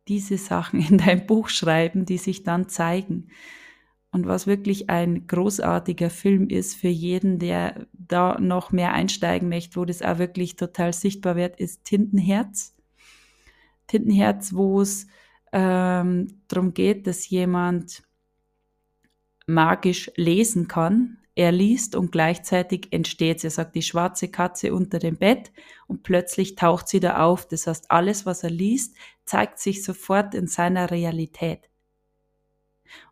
diese 0.09 0.39
Sachen 0.39 0.81
in 0.89 0.99
dein 0.99 1.27
Buch 1.27 1.49
schreiben, 1.49 2.05
die 2.05 2.19
sich 2.19 2.43
dann 2.43 2.69
zeigen? 2.69 3.31
Und 4.11 4.27
was 4.27 4.47
wirklich 4.47 4.89
ein 4.89 5.27
großartiger 5.27 6.09
Film 6.09 6.49
ist 6.49 6.75
für 6.77 6.89
jeden, 6.89 7.39
der 7.39 7.87
da 7.93 8.39
noch 8.41 8.73
mehr 8.73 8.95
einsteigen 8.95 9.51
möchte, 9.51 9.77
wo 9.77 9.85
das 9.85 10.01
auch 10.01 10.19
wirklich 10.19 10.57
total 10.57 10.95
sichtbar 10.95 11.37
wird, 11.37 11.61
ist 11.61 11.85
Tintenherz. 11.85 12.75
Tintenherz, 13.87 14.55
wo 14.55 14.81
es 14.81 15.07
ähm, 15.53 16.43
darum 16.49 16.73
geht, 16.73 17.07
dass 17.07 17.29
jemand 17.29 18.03
magisch 19.47 20.11
lesen 20.17 20.69
kann. 20.69 21.18
Er 21.39 21.53
liest 21.53 21.95
und 21.95 22.11
gleichzeitig 22.11 22.89
entsteht, 22.91 23.45
er 23.45 23.51
sagt, 23.51 23.77
die 23.77 23.83
schwarze 23.83 24.27
Katze 24.27 24.75
unter 24.75 24.99
dem 24.99 25.19
Bett 25.19 25.53
und 25.87 26.03
plötzlich 26.03 26.57
taucht 26.57 26.89
sie 26.89 26.99
da 26.99 27.25
auf. 27.25 27.47
Das 27.47 27.69
heißt, 27.69 27.93
alles, 27.93 28.27
was 28.27 28.43
er 28.43 28.51
liest, 28.51 28.97
zeigt 29.25 29.61
sich 29.61 29.85
sofort 29.85 30.35
in 30.35 30.49
seiner 30.49 30.91
Realität. 30.91 31.71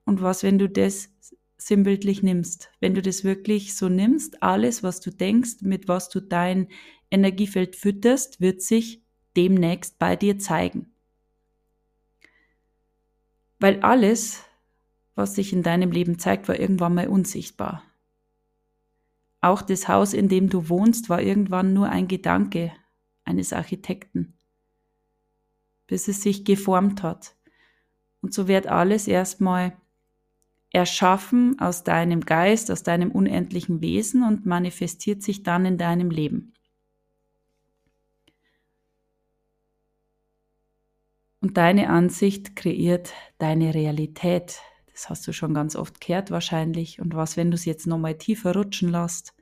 Und 0.04 0.23
was, 0.23 0.42
wenn 0.42 0.59
du 0.59 0.68
das 0.68 1.09
sinnbildlich 1.56 2.25
nimmst? 2.25 2.68
Wenn 2.80 2.95
du 2.95 3.00
das 3.00 3.23
wirklich 3.23 3.76
so 3.76 3.88
nimmst, 3.88 4.42
alles, 4.42 4.83
was 4.83 4.99
du 4.99 5.12
denkst, 5.12 5.59
mit 5.61 5.87
was 5.87 6.09
du 6.09 6.18
dein 6.18 6.66
Energiefeld 7.12 7.76
fütterst, 7.76 8.40
wird 8.40 8.61
sich 8.61 9.04
demnächst 9.37 10.00
bei 10.00 10.16
dir 10.16 10.37
zeigen. 10.40 10.92
Weil 13.61 13.78
alles, 13.83 14.42
was 15.14 15.37
sich 15.37 15.52
in 15.52 15.62
deinem 15.62 15.92
Leben 15.92 16.18
zeigt, 16.18 16.49
war 16.49 16.59
irgendwann 16.59 16.97
mal 16.97 17.06
unsichtbar. 17.06 17.86
Auch 19.40 19.62
das 19.62 19.88
Haus, 19.88 20.12
in 20.12 20.28
dem 20.28 20.49
du 20.49 20.69
wohnst, 20.69 21.09
war 21.09 21.21
irgendwann 21.21 21.73
nur 21.73 21.88
ein 21.88 22.09
Gedanke 22.09 22.73
eines 23.25 23.52
Architekten, 23.52 24.38
bis 25.87 26.09
es 26.09 26.23
sich 26.23 26.45
geformt 26.45 27.02
hat. 27.02 27.37
Und 28.23 28.35
so 28.35 28.49
wird 28.49 28.66
alles 28.66 29.07
erstmal 29.09 29.76
erschaffen 30.71 31.59
aus 31.59 31.85
deinem 31.85 32.21
Geist, 32.21 32.71
aus 32.71 32.83
deinem 32.83 33.11
unendlichen 33.11 33.81
Wesen 33.81 34.23
und 34.23 34.47
manifestiert 34.47 35.23
sich 35.23 35.43
dann 35.43 35.64
in 35.64 35.78
deinem 35.78 36.11
Leben. 36.11 36.52
Und 41.40 41.57
deine 41.57 41.90
Ansicht 41.90 42.57
kreiert 42.57 43.12
deine 43.38 43.75
Realität. 43.75 44.61
Das 44.97 45.11
hast 45.11 45.29
du 45.29 45.35
schon 45.35 45.53
ganz 45.53 45.76
oft 45.76 46.00
gehört 46.00 46.31
wahrscheinlich. 46.31 47.03
Und 47.03 47.15
was, 47.15 47.37
wenn 47.37 47.50
du 47.50 47.55
es 47.55 47.67
jetzt 47.67 47.87
nochmal 47.87 48.17
tiefer 48.17 48.55
rutschen 48.55 48.91
lässt 48.91 49.35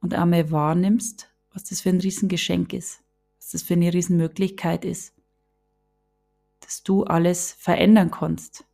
und 0.00 0.14
einmal 0.14 0.50
wahrnimmst, 0.50 1.28
was 1.52 1.64
das 1.64 1.82
für 1.82 1.90
ein 1.90 2.00
Riesengeschenk 2.00 2.72
ist, 2.72 3.02
was 3.38 3.50
das 3.50 3.62
für 3.62 3.74
eine 3.74 3.92
Riesenmöglichkeit 3.92 4.86
ist, 4.86 5.12
dass 6.60 6.82
du 6.82 7.04
alles 7.04 7.52
verändern 7.52 8.10
kannst, 8.10 8.64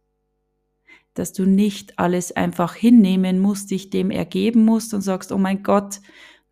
dass 1.14 1.32
du 1.32 1.44
nicht 1.44 1.98
alles 1.98 2.30
einfach 2.30 2.76
hinnehmen 2.76 3.40
musst, 3.40 3.72
dich 3.72 3.90
dem 3.90 4.12
ergeben 4.12 4.64
musst 4.64 4.94
und 4.94 5.00
sagst, 5.00 5.32
oh 5.32 5.38
mein 5.38 5.64
Gott, 5.64 6.00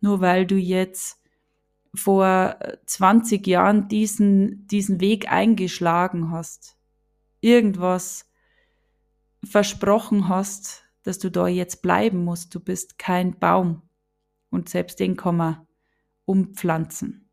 nur 0.01 0.19
weil 0.19 0.45
du 0.47 0.57
jetzt 0.57 1.17
vor 1.95 2.59
20 2.87 3.47
Jahren 3.47 3.87
diesen, 3.87 4.67
diesen 4.67 4.99
Weg 4.99 5.31
eingeschlagen 5.31 6.29
hast, 6.29 6.75
irgendwas 7.39 8.28
versprochen 9.43 10.27
hast, 10.27 10.83
dass 11.03 11.19
du 11.19 11.29
da 11.29 11.47
jetzt 11.47 11.81
bleiben 11.81 12.23
musst. 12.23 12.53
Du 12.53 12.59
bist 12.59 12.97
kein 12.97 13.39
Baum 13.39 13.81
und 14.49 14.69
selbst 14.69 14.99
den 14.99 15.15
kann 15.15 15.37
man 15.37 15.67
umpflanzen. 16.25 17.29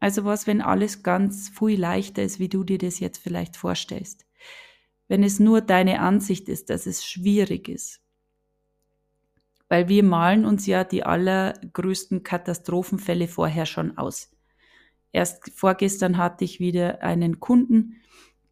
Also 0.00 0.24
was, 0.24 0.46
wenn 0.46 0.60
alles 0.60 1.02
ganz 1.02 1.48
viel 1.48 1.80
leichter 1.80 2.22
ist, 2.22 2.38
wie 2.38 2.48
du 2.48 2.64
dir 2.64 2.78
das 2.78 3.00
jetzt 3.00 3.18
vielleicht 3.18 3.56
vorstellst? 3.56 4.26
Wenn 5.08 5.22
es 5.22 5.40
nur 5.40 5.60
deine 5.60 6.00
Ansicht 6.00 6.48
ist, 6.48 6.70
dass 6.70 6.86
es 6.86 7.04
schwierig 7.04 7.68
ist, 7.68 8.00
weil 9.68 9.88
wir 9.88 10.02
malen 10.02 10.44
uns 10.44 10.66
ja 10.66 10.84
die 10.84 11.04
allergrößten 11.04 12.22
Katastrophenfälle 12.22 13.28
vorher 13.28 13.66
schon 13.66 13.96
aus. 13.96 14.30
Erst 15.12 15.50
vorgestern 15.54 16.18
hatte 16.18 16.44
ich 16.44 16.60
wieder 16.60 17.02
einen 17.02 17.40
Kunden, 17.40 18.00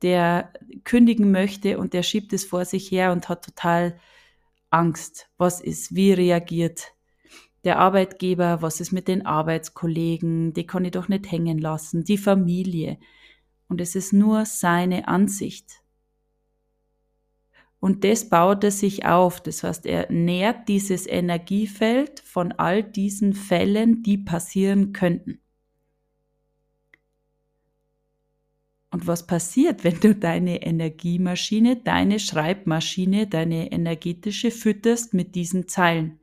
der 0.02 0.52
kündigen 0.84 1.30
möchte 1.30 1.78
und 1.78 1.92
der 1.92 2.02
schiebt 2.02 2.32
es 2.32 2.44
vor 2.44 2.64
sich 2.64 2.90
her 2.90 3.12
und 3.12 3.28
hat 3.28 3.44
total 3.44 3.98
Angst. 4.70 5.28
Was 5.38 5.60
ist? 5.60 5.94
Wie 5.94 6.12
reagiert 6.12 6.92
der 7.64 7.78
Arbeitgeber, 7.78 8.60
was 8.60 8.80
ist 8.80 8.92
mit 8.92 9.08
den 9.08 9.24
Arbeitskollegen, 9.24 10.52
die 10.52 10.66
kann 10.66 10.84
ich 10.84 10.90
doch 10.90 11.08
nicht 11.08 11.30
hängen 11.30 11.58
lassen, 11.58 12.04
die 12.04 12.18
Familie. 12.18 12.98
Und 13.68 13.80
es 13.80 13.94
ist 13.94 14.12
nur 14.12 14.44
seine 14.46 15.08
Ansicht. 15.08 15.82
Und 17.78 18.04
das 18.04 18.28
baut 18.28 18.62
er 18.64 18.70
sich 18.70 19.06
auf. 19.06 19.40
Das 19.40 19.62
heißt, 19.62 19.86
er 19.86 20.10
nährt 20.10 20.68
dieses 20.68 21.06
Energiefeld 21.06 22.20
von 22.20 22.52
all 22.52 22.82
diesen 22.82 23.32
Fällen, 23.32 24.02
die 24.02 24.18
passieren 24.18 24.92
könnten. 24.92 25.40
Und 28.92 29.06
was 29.06 29.26
passiert, 29.26 29.84
wenn 29.84 29.98
du 30.00 30.14
deine 30.14 30.62
Energiemaschine, 30.62 31.76
deine 31.76 32.20
Schreibmaschine, 32.20 33.26
deine 33.26 33.72
energetische 33.72 34.50
fütterst 34.50 35.14
mit 35.14 35.34
diesen 35.34 35.66
Zeilen? 35.66 36.20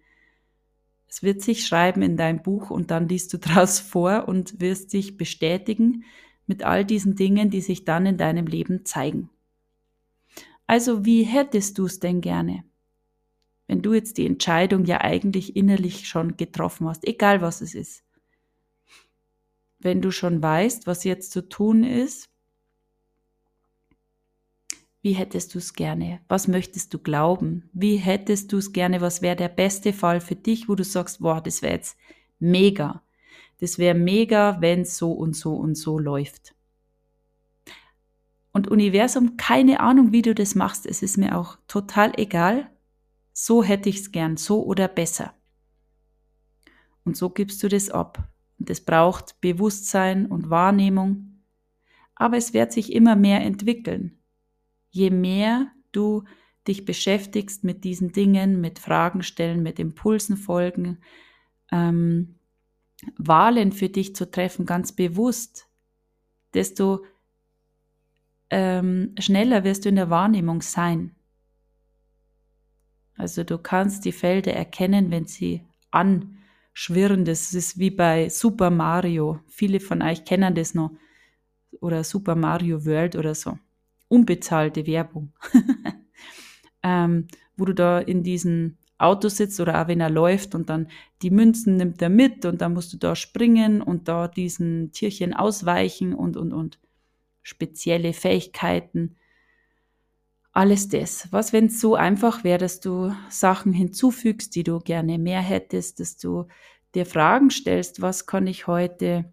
Es 1.08 1.24
wird 1.24 1.42
sich 1.42 1.66
schreiben 1.66 2.04
in 2.04 2.16
dein 2.16 2.44
Buch 2.44 2.70
und 2.70 2.92
dann 2.92 3.10
liest 3.10 3.34
du 3.34 3.40
draus 3.40 3.80
vor 3.80 4.28
und 4.28 4.62
wirst 4.62 4.94
dich 4.94 5.18
bestätigen 5.18 6.04
mit 6.46 6.62
all 6.62 6.86
diesen 6.86 7.16
Dingen, 7.16 7.50
die 7.50 7.62
sich 7.62 7.86
dann 7.86 8.06
in 8.06 8.18
deinem 8.18 8.46
Leben 8.46 8.86
zeigen. 8.86 9.32
Also 10.68 11.06
wie 11.06 11.24
hättest 11.24 11.80
du 11.80 11.86
es 11.86 12.00
denn 12.00 12.22
gerne? 12.22 12.64
Wenn 13.66 13.82
du 13.82 13.96
jetzt 13.96 14.20
die 14.20 14.28
Entscheidung 14.28 14.86
ja 14.86 15.02
eigentlich 15.02 15.56
innerlich 15.56 16.08
schon 16.08 16.38
getroffen 16.38 16.88
hast, 16.88 17.08
egal 17.08 17.42
was 17.42 17.62
es 17.62 17.74
ist. 17.74 18.04
Wenn 19.80 20.04
du 20.04 20.12
schon 20.12 20.44
weißt, 20.44 20.86
was 20.86 21.04
jetzt 21.04 21.32
zu 21.32 21.50
tun 21.50 21.84
ist, 21.84 22.29
wie 25.01 25.13
hättest 25.13 25.53
du 25.53 25.60
es 25.60 25.74
gerne? 25.74 26.20
Was 26.27 26.48
möchtest 26.48 26.94
du 26.94 27.00
glauben? 27.00 27.70
Wie 27.72 27.96
hättest 27.96 28.51
du 28.51 28.58
es 28.58 28.74
gerne? 28.74 29.00
Was 29.00 29.22
wäre 29.22 29.36
der 29.36 29.48
beste 29.48 29.94
Fall 29.94 30.20
für 30.20 30.36
dich, 30.36 30.68
wo 30.68 30.75
du 30.75 30.84
sagst, 30.84 31.20
boah, 31.22 31.41
das 31.41 31.62
wäre 31.62 31.74
jetzt 31.74 31.98
mega. 32.39 33.01
Das 33.60 33.77
wäre 33.77 33.96
mega, 33.98 34.60
wenn 34.62 34.86
so 34.86 35.12
und 35.13 35.36
so 35.36 35.56
und 35.56 35.75
so 35.75 36.00
läuft. 36.00 36.53
Und 38.51 38.68
Universum, 38.68 39.38
keine 39.38 39.79
Ahnung, 39.79 40.12
wie 40.12 40.22
du 40.22 40.36
das 40.36 40.56
machst. 40.56 40.86
Es 40.86 41.01
ist 41.01 41.18
mir 41.18 41.38
auch 41.38 41.58
total 41.68 42.13
egal. 42.18 42.70
So 43.32 43.63
hätte 43.63 43.88
ich 43.88 43.98
es 43.98 44.12
gern, 44.12 44.36
so 44.36 44.65
oder 44.65 44.88
besser. 44.88 45.34
Und 47.06 47.15
so 47.15 47.29
gibst 47.29 47.63
du 47.63 47.70
das 47.70 47.89
ab. 47.89 48.29
Und 48.60 48.70
es 48.70 48.84
braucht 48.84 49.39
Bewusstsein 49.39 50.25
und 50.25 50.50
Wahrnehmung. 50.50 51.41
Aber 52.15 52.36
es 52.36 52.53
wird 52.53 52.74
sich 52.74 52.91
immer 52.91 53.15
mehr 53.15 53.41
entwickeln. 53.41 54.19
Je 54.89 55.10
mehr 55.10 55.72
du 55.91 56.24
dich 56.67 56.86
beschäftigst 56.86 57.63
mit 57.63 57.84
diesen 57.84 58.12
Dingen, 58.12 58.62
mit 58.62 58.79
Fragen 58.79 59.24
stellen, 59.24 59.63
mit 59.63 59.79
Impulsen 59.79 60.38
folgen, 60.38 61.00
ähm, 61.72 62.36
Wahlen 63.17 63.72
für 63.72 63.89
dich 63.89 64.15
zu 64.15 64.29
treffen, 64.29 64.65
ganz 64.65 64.91
bewusst, 64.91 65.67
desto 66.53 67.05
ähm, 68.50 69.15
schneller 69.19 69.63
wirst 69.63 69.86
du 69.86 69.89
in 69.89 69.96
der 69.96 70.10
Wahrnehmung 70.10 70.62
sein. 70.62 71.15
Also 73.15 73.43
du 73.43 73.58
kannst 73.58 74.05
die 74.05 74.12
Felder 74.12 74.53
erkennen, 74.53 75.12
wenn 75.12 75.25
sie 75.25 75.65
anschwirren. 75.91 77.25
Das 77.25 77.53
ist 77.53 77.77
wie 77.77 77.91
bei 77.91 78.29
Super 78.29 78.69
Mario. 78.69 79.39
Viele 79.48 79.79
von 79.79 80.01
euch 80.01 80.24
kennen 80.24 80.55
das 80.55 80.74
noch. 80.74 80.91
Oder 81.81 82.03
Super 82.03 82.36
Mario 82.36 82.86
World 82.86 83.15
oder 83.15 83.36
so. 83.36 83.60
Unbezahlte 84.10 84.86
Werbung. 84.86 85.32
ähm, 86.84 87.28
wo 87.56 87.66
du 87.66 87.74
da 87.74 88.00
in 88.00 88.24
diesen 88.24 88.78
Auto 88.98 89.30
sitzt 89.30 89.60
oder 89.60 89.82
auch 89.82 89.88
wenn 89.88 90.01
er 90.01 90.10
läuft 90.10 90.56
und 90.56 90.70
dann 90.70 90.89
die 91.22 91.32
Münzen 91.32 91.78
nimmt 91.78 92.01
er 92.01 92.10
mit 92.10 92.46
und 92.46 92.62
dann 92.62 92.74
musst 92.74 92.92
du 92.92 92.98
da 92.98 93.16
springen 93.16 93.82
und 93.82 94.08
da 94.10 94.28
diesen 94.28 94.91
Tierchen 94.91 95.34
ausweichen 95.34 96.13
und, 96.13 96.36
und, 96.36 96.52
und 96.54 96.80
spezielle 97.41 98.13
Fähigkeiten. 98.13 99.15
Alles 100.52 100.89
das. 100.89 101.32
Was, 101.32 101.54
wenn 101.54 101.67
es 101.67 101.80
so 101.80 101.95
einfach 101.95 102.43
wäre, 102.43 102.58
dass 102.58 102.82
du 102.82 103.15
Sachen 103.30 103.72
hinzufügst, 103.72 104.54
die 104.56 104.63
du 104.63 104.80
gerne 104.80 105.17
mehr 105.17 105.41
hättest, 105.41 106.02
dass 106.02 106.17
du 106.17 106.48
dir 106.95 107.06
Fragen 107.06 107.52
stellst, 107.52 108.02
was 108.02 108.26
kann 108.26 108.48
ich 108.48 108.67
heute 108.67 109.32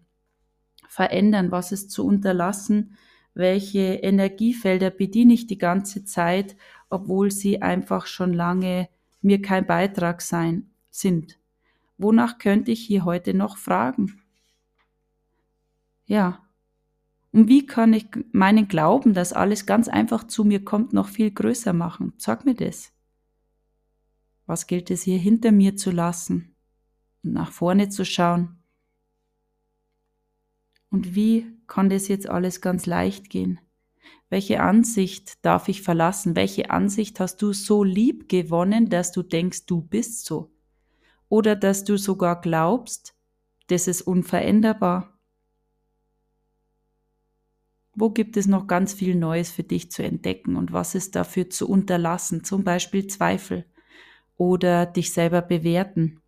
verändern, 0.87 1.51
was 1.51 1.73
ist 1.73 1.91
zu 1.91 2.05
unterlassen, 2.05 2.95
welche 3.37 3.93
Energiefelder 3.93 4.89
bediene 4.89 5.33
ich 5.33 5.45
die 5.45 5.59
ganze 5.59 6.03
Zeit, 6.03 6.57
obwohl 6.89 7.29
sie 7.29 7.61
einfach 7.61 8.07
schon 8.07 8.33
lange 8.33 8.89
mir 9.21 9.41
kein 9.43 9.67
Beitrag 9.67 10.23
sein 10.23 10.71
sind. 10.89 11.37
Wonach 11.99 12.39
könnte 12.39 12.71
ich 12.71 12.83
hier 12.83 13.05
heute 13.05 13.35
noch 13.35 13.57
fragen? 13.57 14.21
Ja, 16.07 16.47
und 17.31 17.47
wie 17.47 17.67
kann 17.67 17.93
ich 17.93 18.07
meinen 18.31 18.67
Glauben, 18.67 19.13
dass 19.13 19.33
alles 19.33 19.67
ganz 19.67 19.87
einfach 19.87 20.23
zu 20.23 20.43
mir 20.43 20.65
kommt, 20.65 20.93
noch 20.93 21.07
viel 21.07 21.29
größer 21.29 21.73
machen? 21.73 22.13
Sag 22.17 22.43
mir 22.43 22.55
das. 22.55 22.91
Was 24.47 24.65
gilt 24.65 24.89
es 24.89 25.03
hier 25.03 25.19
hinter 25.19 25.51
mir 25.51 25.75
zu 25.75 25.91
lassen 25.91 26.55
und 27.21 27.33
nach 27.33 27.51
vorne 27.51 27.89
zu 27.89 28.03
schauen? 28.03 28.57
Und 30.89 31.13
wie 31.13 31.56
kann 31.67 31.89
das 31.89 32.07
jetzt 32.07 32.27
alles 32.27 32.61
ganz 32.61 32.85
leicht 32.85 33.29
gehen? 33.29 33.59
Welche 34.29 34.61
Ansicht 34.61 35.45
darf 35.45 35.69
ich 35.69 35.81
verlassen? 35.81 36.35
Welche 36.35 36.69
Ansicht 36.69 37.19
hast 37.19 37.41
du 37.41 37.53
so 37.53 37.83
lieb 37.83 38.27
gewonnen, 38.27 38.89
dass 38.89 39.11
du 39.11 39.23
denkst, 39.23 39.65
du 39.65 39.81
bist 39.81 40.25
so? 40.25 40.51
Oder 41.29 41.55
dass 41.55 41.83
du 41.83 41.97
sogar 41.97 42.41
glaubst, 42.41 43.15
das 43.67 43.87
ist 43.87 44.01
unveränderbar? 44.01 45.17
Wo 47.93 48.11
gibt 48.11 48.37
es 48.37 48.47
noch 48.47 48.67
ganz 48.67 48.93
viel 48.93 49.15
Neues 49.15 49.49
für 49.49 49.63
dich 49.63 49.91
zu 49.91 50.03
entdecken 50.03 50.55
und 50.55 50.71
was 50.71 50.93
ist 50.93 51.15
dafür 51.15 51.49
zu 51.49 51.67
unterlassen? 51.67 52.43
Zum 52.43 52.63
Beispiel 52.63 53.07
Zweifel 53.07 53.65
oder 54.35 54.85
dich 54.85 55.13
selber 55.13 55.41
bewerten. 55.41 56.21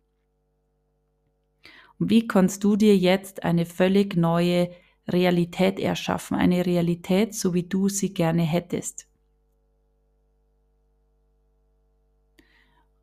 Und 1.98 2.10
wie 2.10 2.26
kannst 2.26 2.64
du 2.64 2.76
dir 2.76 2.96
jetzt 2.96 3.44
eine 3.44 3.66
völlig 3.66 4.16
neue 4.16 4.70
Realität 5.12 5.78
erschaffen? 5.78 6.36
Eine 6.36 6.64
Realität, 6.66 7.34
so 7.34 7.54
wie 7.54 7.62
du 7.64 7.88
sie 7.88 8.14
gerne 8.14 8.42
hättest. 8.42 9.06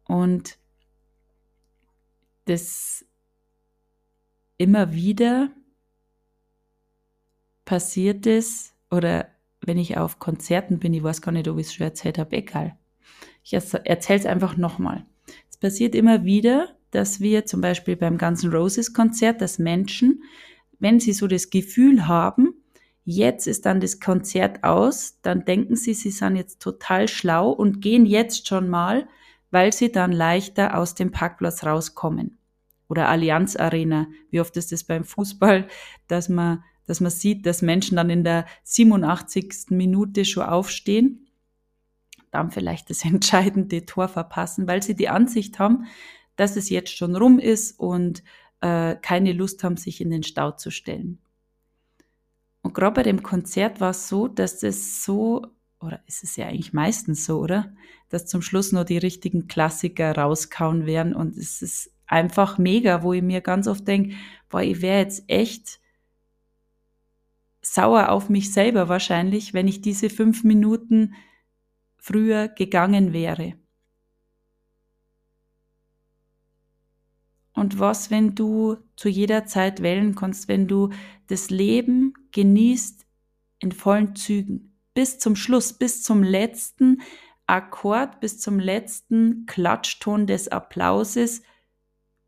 Und 0.05 0.57
das 2.45 3.05
immer 4.57 4.93
wieder 4.93 5.51
passiert 7.65 8.25
es, 8.25 8.73
oder 8.89 9.27
wenn 9.61 9.77
ich 9.77 9.97
auf 9.97 10.19
Konzerten 10.19 10.79
bin, 10.79 10.93
ich 10.93 11.03
weiß 11.03 11.21
gar 11.21 11.33
nicht, 11.33 11.47
ob 11.47 11.57
ich 11.57 11.67
es 11.67 11.73
schon 11.73 11.85
erzählt 11.85 12.17
habe, 12.17 12.37
egal. 12.37 12.77
Ich 13.43 13.53
erzähle 13.53 14.19
es 14.19 14.25
einfach 14.25 14.55
nochmal. 14.55 15.05
Es 15.49 15.57
passiert 15.57 15.93
immer 15.95 16.23
wieder, 16.23 16.75
dass 16.91 17.19
wir 17.19 17.45
zum 17.45 17.61
Beispiel 17.61 17.95
beim 17.95 18.17
ganzen 18.17 18.51
Roses 18.51 18.93
Konzert, 18.93 19.41
dass 19.41 19.59
Menschen, 19.59 20.23
wenn 20.79 20.99
sie 20.99 21.13
so 21.13 21.27
das 21.27 21.49
Gefühl 21.49 22.07
haben, 22.07 22.53
jetzt 23.03 23.47
ist 23.47 23.65
dann 23.65 23.79
das 23.79 23.99
Konzert 23.99 24.63
aus, 24.63 25.19
dann 25.21 25.45
denken 25.45 25.75
sie, 25.75 25.93
sie 25.93 26.11
sind 26.11 26.35
jetzt 26.35 26.61
total 26.61 27.07
schlau 27.07 27.51
und 27.51 27.81
gehen 27.81 28.05
jetzt 28.05 28.47
schon 28.47 28.67
mal, 28.67 29.07
weil 29.51 29.71
sie 29.73 29.91
dann 29.91 30.11
leichter 30.11 30.77
aus 30.77 30.93
dem 30.95 31.11
Parkplatz 31.11 31.63
rauskommen. 31.63 32.37
Oder 32.89 33.09
Allianz 33.09 33.55
Arena. 33.55 34.07
Wie 34.29 34.39
oft 34.39 34.55
ist 34.57 34.71
es 34.71 34.83
beim 34.83 35.03
Fußball, 35.03 35.67
dass 36.07 36.29
man 36.29 36.63
dass 36.87 37.01
man 37.01 37.11
sieht, 37.11 37.45
dass 37.45 37.61
Menschen 37.61 37.97
dann 37.97 38.09
in 38.09 38.23
der 38.23 38.45
87. 38.63 39.67
Minute 39.69 40.25
schon 40.25 40.43
aufstehen, 40.43 41.27
dann 42.31 42.49
vielleicht 42.49 42.89
das 42.89 43.05
entscheidende 43.05 43.85
Tor 43.85 44.07
verpassen, 44.07 44.67
weil 44.67 44.81
sie 44.81 44.95
die 44.95 45.09
Ansicht 45.09 45.59
haben, 45.59 45.85
dass 46.35 46.55
es 46.55 46.69
jetzt 46.69 46.95
schon 46.95 47.15
rum 47.15 47.37
ist 47.39 47.79
und 47.79 48.23
äh, 48.61 48.95
keine 48.95 49.33
Lust 49.33 49.63
haben, 49.63 49.77
sich 49.77 50.01
in 50.01 50.09
den 50.09 50.23
Stau 50.23 50.51
zu 50.51 50.71
stellen. 50.71 51.19
Und 52.61 52.73
gerade 52.73 52.95
bei 52.95 53.03
dem 53.03 53.23
Konzert 53.23 53.79
war 53.79 53.91
es 53.91 54.07
so, 54.07 54.27
dass 54.27 54.59
das 54.59 55.03
so, 55.03 55.47
oder 55.79 56.01
ist 56.05 56.23
es 56.23 56.35
ja 56.35 56.47
eigentlich 56.47 56.73
meistens 56.73 57.25
so, 57.25 57.39
oder? 57.39 57.73
Dass 58.09 58.25
zum 58.25 58.41
Schluss 58.41 58.71
nur 58.71 58.83
die 58.83 58.97
richtigen 58.97 59.47
Klassiker 59.47 60.15
rauskauen 60.17 60.85
werden 60.85 61.13
und 61.15 61.37
es 61.37 61.61
ist 61.61 61.91
einfach 62.07 62.57
mega, 62.57 63.03
wo 63.03 63.13
ich 63.13 63.21
mir 63.21 63.41
ganz 63.41 63.67
oft 63.67 63.87
denke, 63.87 64.15
boah, 64.49 64.61
ich 64.61 64.81
wäre 64.81 64.99
jetzt 64.99 65.23
echt 65.27 65.79
sauer 67.61 68.09
auf 68.09 68.29
mich 68.29 68.53
selber 68.53 68.89
wahrscheinlich, 68.89 69.53
wenn 69.53 69.67
ich 69.67 69.81
diese 69.81 70.09
fünf 70.09 70.43
Minuten 70.43 71.13
früher 71.97 72.47
gegangen 72.47 73.13
wäre. 73.13 73.53
Und 77.57 77.79
was, 77.79 78.11
wenn 78.11 78.35
du 78.35 78.77
zu 78.95 79.09
jeder 79.09 79.47
Zeit 79.47 79.81
wählen 79.81 80.13
kannst, 80.13 80.47
wenn 80.47 80.67
du 80.67 80.89
das 81.25 81.49
Leben 81.49 82.13
genießt 82.31 83.03
in 83.57 83.71
vollen 83.71 84.15
Zügen, 84.15 84.77
bis 84.93 85.17
zum 85.17 85.35
Schluss, 85.35 85.73
bis 85.73 86.03
zum 86.03 86.21
letzten 86.21 87.01
Akkord, 87.47 88.19
bis 88.19 88.39
zum 88.39 88.59
letzten 88.59 89.47
Klatschton 89.47 90.27
des 90.27 90.49
Applauses, 90.49 91.41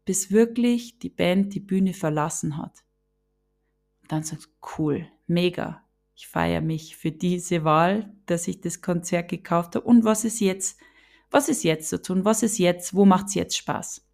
bis 0.04 0.32
wirklich 0.32 0.98
die 0.98 1.10
Band 1.10 1.54
die 1.54 1.60
Bühne 1.60 1.94
verlassen 1.94 2.58
hat. 2.58 2.84
Dann 4.08 4.24
sagst 4.24 4.48
du, 4.48 4.50
cool, 4.80 5.08
mega. 5.28 5.84
Ich 6.16 6.28
feiere 6.28 6.62
mich 6.62 6.98
für 6.98 7.12
diese 7.12 7.64
Wahl, 7.64 8.12
dass 8.26 8.48
ich 8.48 8.62
das 8.62 8.82
Konzert 8.82 9.30
gekauft 9.30 9.76
habe. 9.76 9.86
Und 9.86 10.04
was 10.06 10.26
ist 10.26 10.40
jetzt? 10.40 10.80
Was 11.30 11.50
ist 11.50 11.64
jetzt 11.64 11.88
zu 11.88 12.02
tun? 12.02 12.26
Was 12.26 12.42
ist 12.42 12.58
jetzt? 12.58 12.96
Wo 12.96 13.06
macht's 13.06 13.36
jetzt 13.36 13.56
Spaß? 13.56 14.09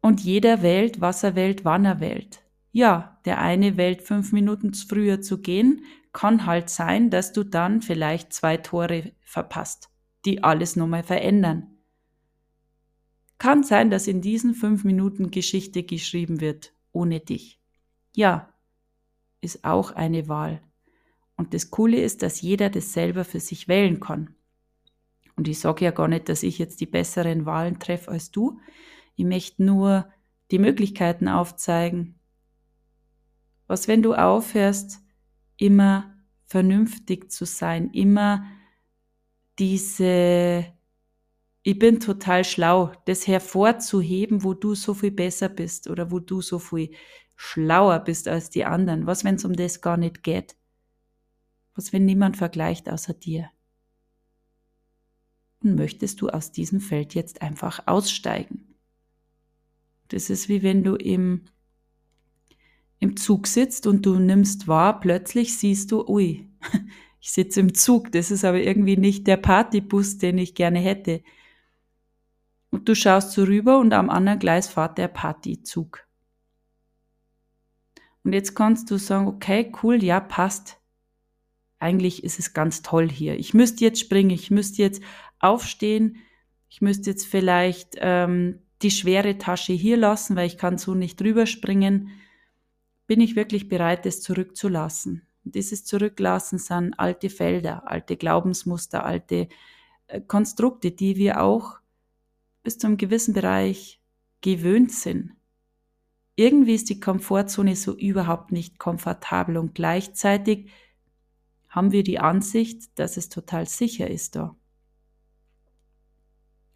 Und 0.00 0.20
jeder 0.20 0.62
wählt, 0.62 1.00
was 1.00 1.22
er 1.22 1.34
wählt, 1.34 1.64
wann 1.64 1.84
er 1.84 2.00
wählt. 2.00 2.40
Ja, 2.72 3.20
der 3.24 3.40
eine 3.40 3.76
wählt 3.76 4.02
fünf 4.02 4.32
Minuten 4.32 4.74
früher 4.74 5.20
zu 5.20 5.40
gehen, 5.40 5.84
kann 6.12 6.46
halt 6.46 6.70
sein, 6.70 7.10
dass 7.10 7.32
du 7.32 7.44
dann 7.44 7.82
vielleicht 7.82 8.32
zwei 8.32 8.56
Tore 8.56 9.12
verpasst, 9.22 9.90
die 10.24 10.42
alles 10.42 10.76
nochmal 10.76 11.02
verändern. 11.02 11.78
Kann 13.38 13.62
sein, 13.62 13.90
dass 13.90 14.08
in 14.08 14.20
diesen 14.20 14.54
fünf 14.54 14.84
Minuten 14.84 15.30
Geschichte 15.30 15.84
geschrieben 15.84 16.40
wird, 16.40 16.72
ohne 16.92 17.20
dich. 17.20 17.60
Ja, 18.16 18.52
ist 19.40 19.64
auch 19.64 19.92
eine 19.92 20.28
Wahl. 20.28 20.60
Und 21.36 21.54
das 21.54 21.70
Coole 21.70 22.00
ist, 22.00 22.22
dass 22.22 22.40
jeder 22.40 22.68
das 22.68 22.92
selber 22.92 23.24
für 23.24 23.38
sich 23.38 23.68
wählen 23.68 24.00
kann. 24.00 24.34
Und 25.36 25.46
ich 25.46 25.60
sage 25.60 25.84
ja 25.84 25.92
gar 25.92 26.08
nicht, 26.08 26.28
dass 26.28 26.42
ich 26.42 26.58
jetzt 26.58 26.80
die 26.80 26.86
besseren 26.86 27.46
Wahlen 27.46 27.78
treffe 27.78 28.10
als 28.10 28.32
du. 28.32 28.58
Ich 29.18 29.24
möchte 29.24 29.64
nur 29.64 30.08
die 30.52 30.60
Möglichkeiten 30.60 31.26
aufzeigen. 31.26 32.20
Was, 33.66 33.88
wenn 33.88 34.00
du 34.00 34.14
aufhörst, 34.14 35.00
immer 35.56 36.14
vernünftig 36.46 37.32
zu 37.32 37.44
sein, 37.44 37.90
immer 37.90 38.46
diese, 39.58 40.72
ich 41.64 41.78
bin 41.80 41.98
total 41.98 42.44
schlau, 42.44 42.92
das 43.06 43.26
hervorzuheben, 43.26 44.44
wo 44.44 44.54
du 44.54 44.76
so 44.76 44.94
viel 44.94 45.10
besser 45.10 45.48
bist 45.48 45.90
oder 45.90 46.12
wo 46.12 46.20
du 46.20 46.40
so 46.40 46.60
viel 46.60 46.92
schlauer 47.34 47.98
bist 47.98 48.28
als 48.28 48.50
die 48.50 48.64
anderen. 48.64 49.08
Was, 49.08 49.24
wenn 49.24 49.34
es 49.34 49.44
um 49.44 49.54
das 49.54 49.80
gar 49.80 49.96
nicht 49.96 50.22
geht? 50.22 50.56
Was, 51.74 51.92
wenn 51.92 52.04
niemand 52.04 52.36
vergleicht 52.36 52.88
außer 52.88 53.14
dir? 53.14 53.50
Und 55.60 55.74
möchtest 55.74 56.20
du 56.20 56.28
aus 56.28 56.52
diesem 56.52 56.80
Feld 56.80 57.16
jetzt 57.16 57.42
einfach 57.42 57.82
aussteigen? 57.86 58.67
Das 60.08 60.30
ist 60.30 60.48
wie 60.48 60.62
wenn 60.62 60.82
du 60.82 60.94
im 60.94 61.44
im 63.00 63.16
Zug 63.16 63.46
sitzt 63.46 63.86
und 63.86 64.04
du 64.04 64.18
nimmst 64.18 64.66
wahr, 64.66 65.00
plötzlich 65.00 65.56
siehst 65.56 65.92
du, 65.92 66.06
ui, 66.08 66.48
ich 67.20 67.30
sitze 67.30 67.60
im 67.60 67.74
Zug, 67.74 68.12
das 68.12 68.30
ist 68.30 68.44
aber 68.44 68.60
irgendwie 68.60 68.96
nicht 68.96 69.26
der 69.26 69.36
Partybus, 69.36 70.18
den 70.18 70.38
ich 70.38 70.54
gerne 70.54 70.80
hätte. 70.80 71.22
Und 72.70 72.88
du 72.88 72.94
schaust 72.94 73.32
so 73.32 73.44
rüber 73.44 73.78
und 73.78 73.92
am 73.92 74.10
anderen 74.10 74.38
Gleis 74.38 74.68
fährt 74.68 74.98
der 74.98 75.08
Partyzug. 75.08 76.06
Und 78.24 78.32
jetzt 78.32 78.54
kannst 78.54 78.90
du 78.90 78.98
sagen, 78.98 79.26
okay, 79.26 79.72
cool, 79.82 80.02
ja, 80.02 80.20
passt. 80.20 80.78
Eigentlich 81.78 82.24
ist 82.24 82.38
es 82.38 82.52
ganz 82.52 82.82
toll 82.82 83.08
hier. 83.08 83.38
Ich 83.38 83.54
müsste 83.54 83.84
jetzt 83.84 84.00
springen, 84.00 84.30
ich 84.30 84.50
müsste 84.50 84.82
jetzt 84.82 85.02
aufstehen, 85.38 86.16
ich 86.68 86.82
müsste 86.82 87.10
jetzt 87.10 87.26
vielleicht 87.26 87.96
ähm, 88.00 88.60
die 88.82 88.90
schwere 88.90 89.38
Tasche 89.38 89.72
hier 89.72 89.96
lassen, 89.96 90.36
weil 90.36 90.46
ich 90.46 90.58
kann 90.58 90.78
so 90.78 90.94
nicht 90.94 91.20
drüber 91.20 91.46
springen 91.46 92.10
bin 93.08 93.20
ich 93.20 93.34
wirklich 93.34 93.68
bereit, 93.68 94.06
es 94.06 94.20
zurückzulassen. 94.20 95.26
Und 95.44 95.54
dieses 95.56 95.84
Zurücklassen 95.84 96.58
sind 96.58 96.94
alte 97.00 97.30
Felder, 97.30 97.90
alte 97.90 98.16
Glaubensmuster, 98.16 99.04
alte 99.04 99.48
äh, 100.06 100.20
Konstrukte, 100.20 100.92
die 100.92 101.16
wir 101.16 101.42
auch 101.42 101.78
bis 102.62 102.78
zu 102.78 102.86
einem 102.86 102.98
gewissen 102.98 103.32
Bereich 103.32 104.00
gewöhnt 104.42 104.92
sind. 104.92 105.32
Irgendwie 106.36 106.74
ist 106.74 106.90
die 106.90 107.00
Komfortzone 107.00 107.74
so 107.74 107.96
überhaupt 107.96 108.52
nicht 108.52 108.78
komfortabel 108.78 109.56
und 109.56 109.74
gleichzeitig 109.74 110.70
haben 111.68 111.92
wir 111.92 112.04
die 112.04 112.18
Ansicht, 112.18 112.98
dass 112.98 113.16
es 113.16 113.30
total 113.30 113.66
sicher 113.66 114.08
ist 114.08 114.36
da. 114.36 114.54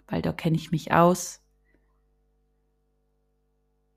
Weil 0.07 0.23
da 0.23 0.33
kenne 0.33 0.57
ich 0.57 0.73
mich 0.73 0.93
aus, 0.93 1.42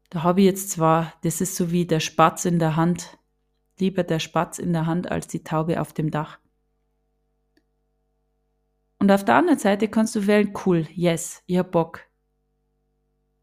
da 0.09 0.23
habe 0.23 0.41
ich 0.41 0.45
jetzt 0.45 0.71
zwar, 0.71 1.13
das 1.23 1.41
ist 1.41 1.55
so 1.55 1.71
wie 1.71 1.85
der 1.85 1.99
Spatz 1.99 2.45
in 2.45 2.59
der 2.59 2.75
Hand, 2.75 3.17
lieber 3.79 4.03
der 4.03 4.19
Spatz 4.19 4.59
in 4.59 4.73
der 4.73 4.85
Hand 4.85 5.11
als 5.11 5.27
die 5.27 5.43
Taube 5.43 5.81
auf 5.81 5.93
dem 5.93 6.11
Dach. 6.11 6.39
Und 8.99 9.11
auf 9.11 9.25
der 9.25 9.35
anderen 9.35 9.59
Seite 9.59 9.87
kannst 9.87 10.15
du 10.15 10.25
wählen, 10.27 10.53
cool, 10.65 10.87
yes, 10.93 11.43
hab 11.51 11.71
Bock. 11.71 12.01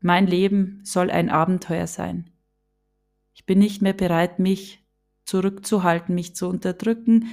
Mein 0.00 0.26
Leben 0.26 0.80
soll 0.82 1.10
ein 1.10 1.30
Abenteuer 1.30 1.86
sein. 1.86 2.30
Ich 3.34 3.46
bin 3.46 3.58
nicht 3.58 3.82
mehr 3.82 3.92
bereit, 3.92 4.38
mich 4.38 4.84
zurückzuhalten, 5.24 6.14
mich 6.14 6.34
zu 6.34 6.48
unterdrücken. 6.48 7.28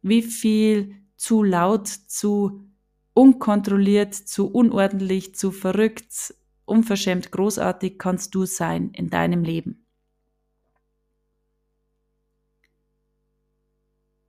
Wie 0.00 0.22
viel 0.22 0.94
zu 1.16 1.42
laut, 1.42 1.88
zu 1.88 2.66
unkontrolliert, 3.12 4.14
zu 4.14 4.50
unordentlich, 4.50 5.34
zu 5.34 5.50
verrückt, 5.50 6.34
unverschämt 6.66 7.32
großartig 7.32 7.98
kannst 7.98 8.34
du 8.34 8.44
sein 8.44 8.90
in 8.90 9.08
deinem 9.08 9.42
Leben. 9.42 9.86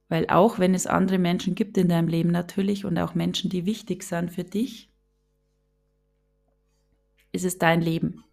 Weil 0.10 0.28
auch 0.30 0.58
wenn 0.58 0.73
es 0.73 0.88
andere 0.88 1.17
Menschen 1.17 1.54
gibt 1.54 1.78
in 1.78 1.89
deinem 1.89 2.08
Leben 2.08 2.32
natürlich 2.32 2.86
und 2.86 2.97
auch 2.97 3.13
Menschen, 3.13 3.50
die 3.50 3.65
wichtig 3.65 4.04
sind 4.04 4.32
für 4.32 4.45
dich, 4.45 4.89
ist 7.34 7.43
es 7.43 7.58
dein 7.58 7.82
Leben. 7.82 8.23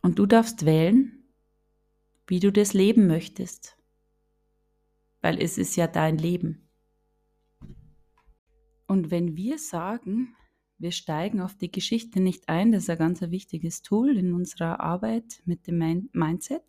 Und 0.00 0.18
du 0.18 0.26
darfst 0.26 0.64
wählen, 0.64 1.24
wie 2.26 2.40
du 2.40 2.50
das 2.50 2.72
leben 2.72 3.06
möchtest. 3.06 3.76
Weil 5.20 5.40
es 5.40 5.58
ist 5.58 5.76
ja 5.76 5.86
dein 5.86 6.16
Leben. 6.16 6.68
Und 8.86 9.10
wenn 9.10 9.36
wir 9.36 9.58
sagen, 9.58 10.34
wir 10.84 10.92
steigen 10.92 11.40
auf 11.40 11.56
die 11.56 11.72
Geschichte 11.72 12.20
nicht 12.20 12.48
ein. 12.50 12.70
Das 12.70 12.84
ist 12.84 12.90
ein 12.90 12.98
ganz 12.98 13.22
wichtiges 13.22 13.80
Tool 13.80 14.18
in 14.18 14.34
unserer 14.34 14.80
Arbeit 14.80 15.40
mit 15.46 15.66
dem 15.66 16.08
Mindset. 16.12 16.62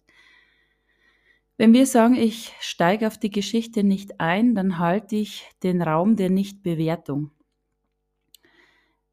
Wenn 1.57 1.73
wir 1.73 1.85
sagen, 1.85 2.15
ich 2.15 2.53
steige 2.61 3.07
auf 3.07 3.17
die 3.17 3.29
Geschichte 3.29 3.83
nicht 3.83 4.21
ein, 4.21 4.55
dann 4.55 4.79
halte 4.79 5.17
ich 5.17 5.43
den 5.63 5.81
Raum 5.81 6.15
der 6.15 6.29
Nichtbewertung. 6.29 7.31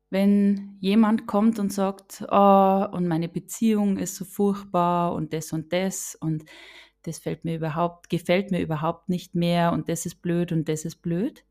Wenn 0.08 0.76
jemand 0.78 1.26
kommt 1.26 1.58
und 1.58 1.72
sagt, 1.72 2.24
oh, 2.30 2.86
und 2.92 3.08
meine 3.08 3.28
Beziehung 3.28 3.96
ist 3.96 4.14
so 4.14 4.24
furchtbar 4.24 5.14
und 5.14 5.32
das 5.32 5.52
und 5.52 5.72
das 5.72 6.14
und 6.14 6.44
das 7.02 7.18
fällt 7.18 7.44
mir 7.44 7.56
überhaupt, 7.56 8.08
gefällt 8.08 8.52
mir 8.52 8.60
überhaupt 8.60 9.08
nicht 9.08 9.34
mehr 9.34 9.72
und 9.72 9.88
das 9.88 10.06
ist 10.06 10.22
blöd 10.22 10.52
und 10.52 10.68
das 10.68 10.84
ist 10.84 11.02
blöd, 11.02 11.44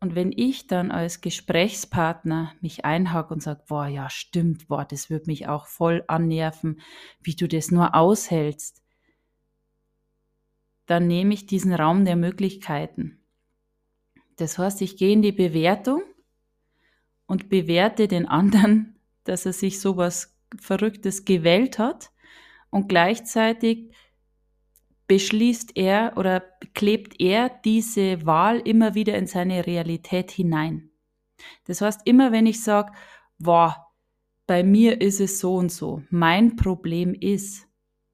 und 0.00 0.14
wenn 0.14 0.32
ich 0.34 0.68
dann 0.68 0.92
als 0.92 1.20
Gesprächspartner 1.20 2.52
mich 2.60 2.84
einhake 2.84 3.34
und 3.34 3.42
sage, 3.42 3.64
boah, 3.66 3.86
ja, 3.86 4.08
stimmt, 4.10 4.68
boah, 4.68 4.84
das 4.84 5.10
wird 5.10 5.26
mich 5.26 5.48
auch 5.48 5.66
voll 5.66 6.04
annerven, 6.06 6.80
wie 7.20 7.34
du 7.34 7.48
das 7.48 7.72
nur 7.72 7.94
aushältst, 7.96 8.82
dann 10.86 11.06
nehme 11.06 11.34
ich 11.34 11.46
diesen 11.46 11.74
Raum 11.74 12.04
der 12.04 12.16
Möglichkeiten. 12.16 13.20
Das 14.36 14.56
heißt, 14.56 14.82
ich 14.82 14.96
gehe 14.96 15.12
in 15.12 15.22
die 15.22 15.32
Bewertung 15.32 16.02
und 17.26 17.48
bewerte 17.48 18.06
den 18.06 18.26
anderen, 18.26 18.96
dass 19.24 19.46
er 19.46 19.52
sich 19.52 19.80
sowas 19.80 20.38
Verrücktes 20.58 21.24
gewählt 21.24 21.78
hat 21.78 22.10
und 22.70 22.88
gleichzeitig 22.88 23.92
beschließt 25.08 25.76
er 25.76 26.12
oder 26.16 26.44
klebt 26.74 27.20
er 27.20 27.50
diese 27.64 28.24
Wahl 28.24 28.60
immer 28.60 28.94
wieder 28.94 29.16
in 29.16 29.26
seine 29.26 29.66
Realität 29.66 30.30
hinein. 30.30 30.90
Das 31.64 31.80
heißt, 31.80 32.02
immer 32.04 32.30
wenn 32.30 32.46
ich 32.46 32.62
sage, 32.62 32.92
wow, 33.38 33.74
bei 34.46 34.62
mir 34.62 35.00
ist 35.00 35.20
es 35.20 35.40
so 35.40 35.56
und 35.56 35.72
so, 35.72 36.02
mein 36.10 36.56
Problem 36.56 37.14
ist, 37.14 37.66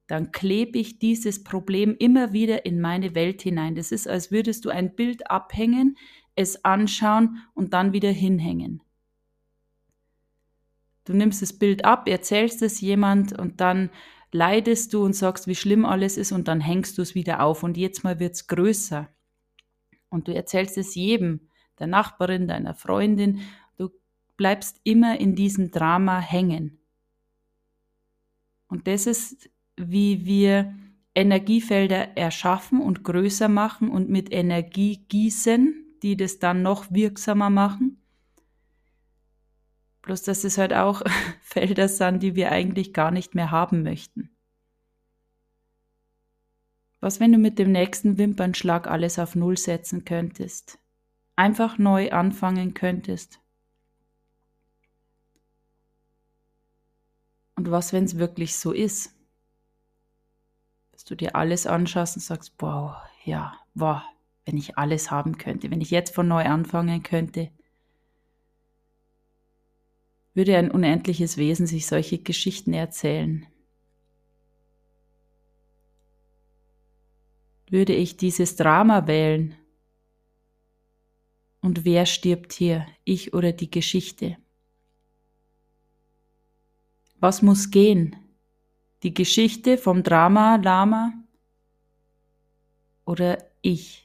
dann 0.07 0.31
klebe 0.31 0.77
ich 0.77 0.99
dieses 0.99 1.43
Problem 1.43 1.95
immer 1.97 2.31
wieder 2.31 2.65
in 2.65 2.79
meine 2.79 3.15
Welt 3.15 3.41
hinein. 3.41 3.75
Das 3.75 3.91
ist, 3.91 4.07
als 4.07 4.31
würdest 4.31 4.65
du 4.65 4.69
ein 4.69 4.95
Bild 4.95 5.29
abhängen, 5.31 5.97
es 6.35 6.63
anschauen 6.63 7.39
und 7.53 7.73
dann 7.73 7.93
wieder 7.93 8.11
hinhängen. 8.11 8.81
Du 11.05 11.13
nimmst 11.13 11.41
das 11.41 11.53
Bild 11.53 11.85
ab, 11.85 12.07
erzählst 12.07 12.61
es 12.61 12.81
jemand 12.81 13.37
und 13.37 13.61
dann 13.61 13.89
leidest 14.35 14.93
du 14.93 15.03
und 15.03 15.13
sagst, 15.13 15.47
wie 15.47 15.55
schlimm 15.55 15.85
alles 15.85 16.17
ist 16.17 16.31
und 16.31 16.47
dann 16.47 16.59
hängst 16.59 16.97
du 16.97 17.01
es 17.01 17.15
wieder 17.15 17.41
auf 17.41 17.63
und 17.63 17.77
jetzt 17.77 18.03
mal 18.03 18.19
wird 18.19 18.35
es 18.35 18.47
größer. 18.47 19.07
Und 20.09 20.27
du 20.27 20.35
erzählst 20.35 20.77
es 20.77 20.93
jedem, 20.93 21.39
der 21.79 21.87
Nachbarin, 21.87 22.47
deiner 22.47 22.73
Freundin, 22.73 23.41
du 23.77 23.89
bleibst 24.37 24.79
immer 24.83 25.19
in 25.19 25.35
diesem 25.35 25.71
Drama 25.71 26.19
hängen. 26.19 26.79
Und 28.67 28.87
das 28.87 29.07
ist, 29.07 29.49
wie 29.77 30.25
wir 30.25 30.73
Energiefelder 31.15 32.17
erschaffen 32.17 32.81
und 32.81 33.03
größer 33.03 33.47
machen 33.47 33.89
und 33.89 34.09
mit 34.09 34.33
Energie 34.33 35.05
gießen, 35.07 35.97
die 36.03 36.17
das 36.17 36.39
dann 36.39 36.61
noch 36.61 36.91
wirksamer 36.91 37.49
machen. 37.49 38.01
Bloß, 40.05 40.21
dass 40.21 40.43
es 40.43 40.57
halt 40.59 40.71
auch 40.71 41.01
Felder 41.41 41.89
sind, 41.89 42.21
die 42.21 42.35
wir 42.35 42.51
eigentlich 42.51 42.93
gar 42.93 43.11
nicht 43.11 43.35
mehr 43.35 43.51
haben 43.51 43.83
möchten. 43.83 44.29
Was, 47.01 47.19
wenn 47.19 47.31
du 47.31 47.37
mit 47.37 47.59
dem 47.59 47.71
nächsten 47.71 48.17
Wimpernschlag 48.17 48.87
alles 48.87 49.19
auf 49.19 49.35
Null 49.35 49.57
setzen 49.57 50.05
könntest? 50.05 50.79
Einfach 51.35 51.77
neu 51.77 52.11
anfangen 52.11 52.73
könntest? 52.73 53.39
Und 57.55 57.71
was, 57.71 57.91
wenn 57.91 58.03
es 58.03 58.17
wirklich 58.17 58.57
so 58.57 58.71
ist? 58.71 59.15
Dass 60.91 61.03
du 61.03 61.15
dir 61.15 61.35
alles 61.35 61.65
anschaust 61.65 62.15
und 62.17 62.21
sagst, 62.21 62.53
wow, 62.59 62.95
ja, 63.23 63.53
wow, 63.73 64.01
wenn 64.45 64.57
ich 64.57 64.77
alles 64.77 65.09
haben 65.09 65.37
könnte, 65.37 65.71
wenn 65.71 65.81
ich 65.81 65.89
jetzt 65.91 66.13
von 66.13 66.27
neu 66.27 66.45
anfangen 66.45 67.01
könnte, 67.01 67.49
würde 70.35 70.57
ein 70.57 70.69
unendliches 70.69 71.37
Wesen 71.37 71.65
sich 71.65 71.87
solche 71.87 72.19
Geschichten 72.19 72.73
erzählen. 72.73 73.47
Würde 77.69 77.93
ich 77.93 78.17
dieses 78.17 78.55
Drama 78.57 79.07
wählen? 79.07 79.55
Und 81.61 81.83
wer 81.83 82.05
stirbt 82.05 82.53
hier, 82.53 82.85
ich 83.05 83.33
oder 83.33 83.53
die 83.53 83.71
Geschichte? 83.71 84.37
Was 87.19 87.41
muss 87.41 87.71
gehen? 87.71 88.15
Die 89.01 89.13
Geschichte 89.13 89.77
vom 89.77 90.03
Drama 90.03 90.57
Lama 90.57 91.13
oder 93.05 93.43
ich? 93.61 94.04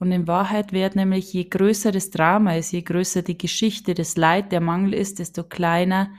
Und 0.00 0.12
in 0.12 0.26
Wahrheit 0.26 0.72
wird 0.72 0.96
nämlich, 0.96 1.30
je 1.34 1.44
größer 1.44 1.92
das 1.92 2.08
Drama 2.10 2.56
ist, 2.56 2.72
je 2.72 2.80
größer 2.80 3.20
die 3.20 3.36
Geschichte, 3.36 3.92
das 3.92 4.16
Leid, 4.16 4.50
der 4.50 4.62
Mangel 4.62 4.94
ist, 4.94 5.18
desto 5.18 5.44
kleiner 5.44 6.10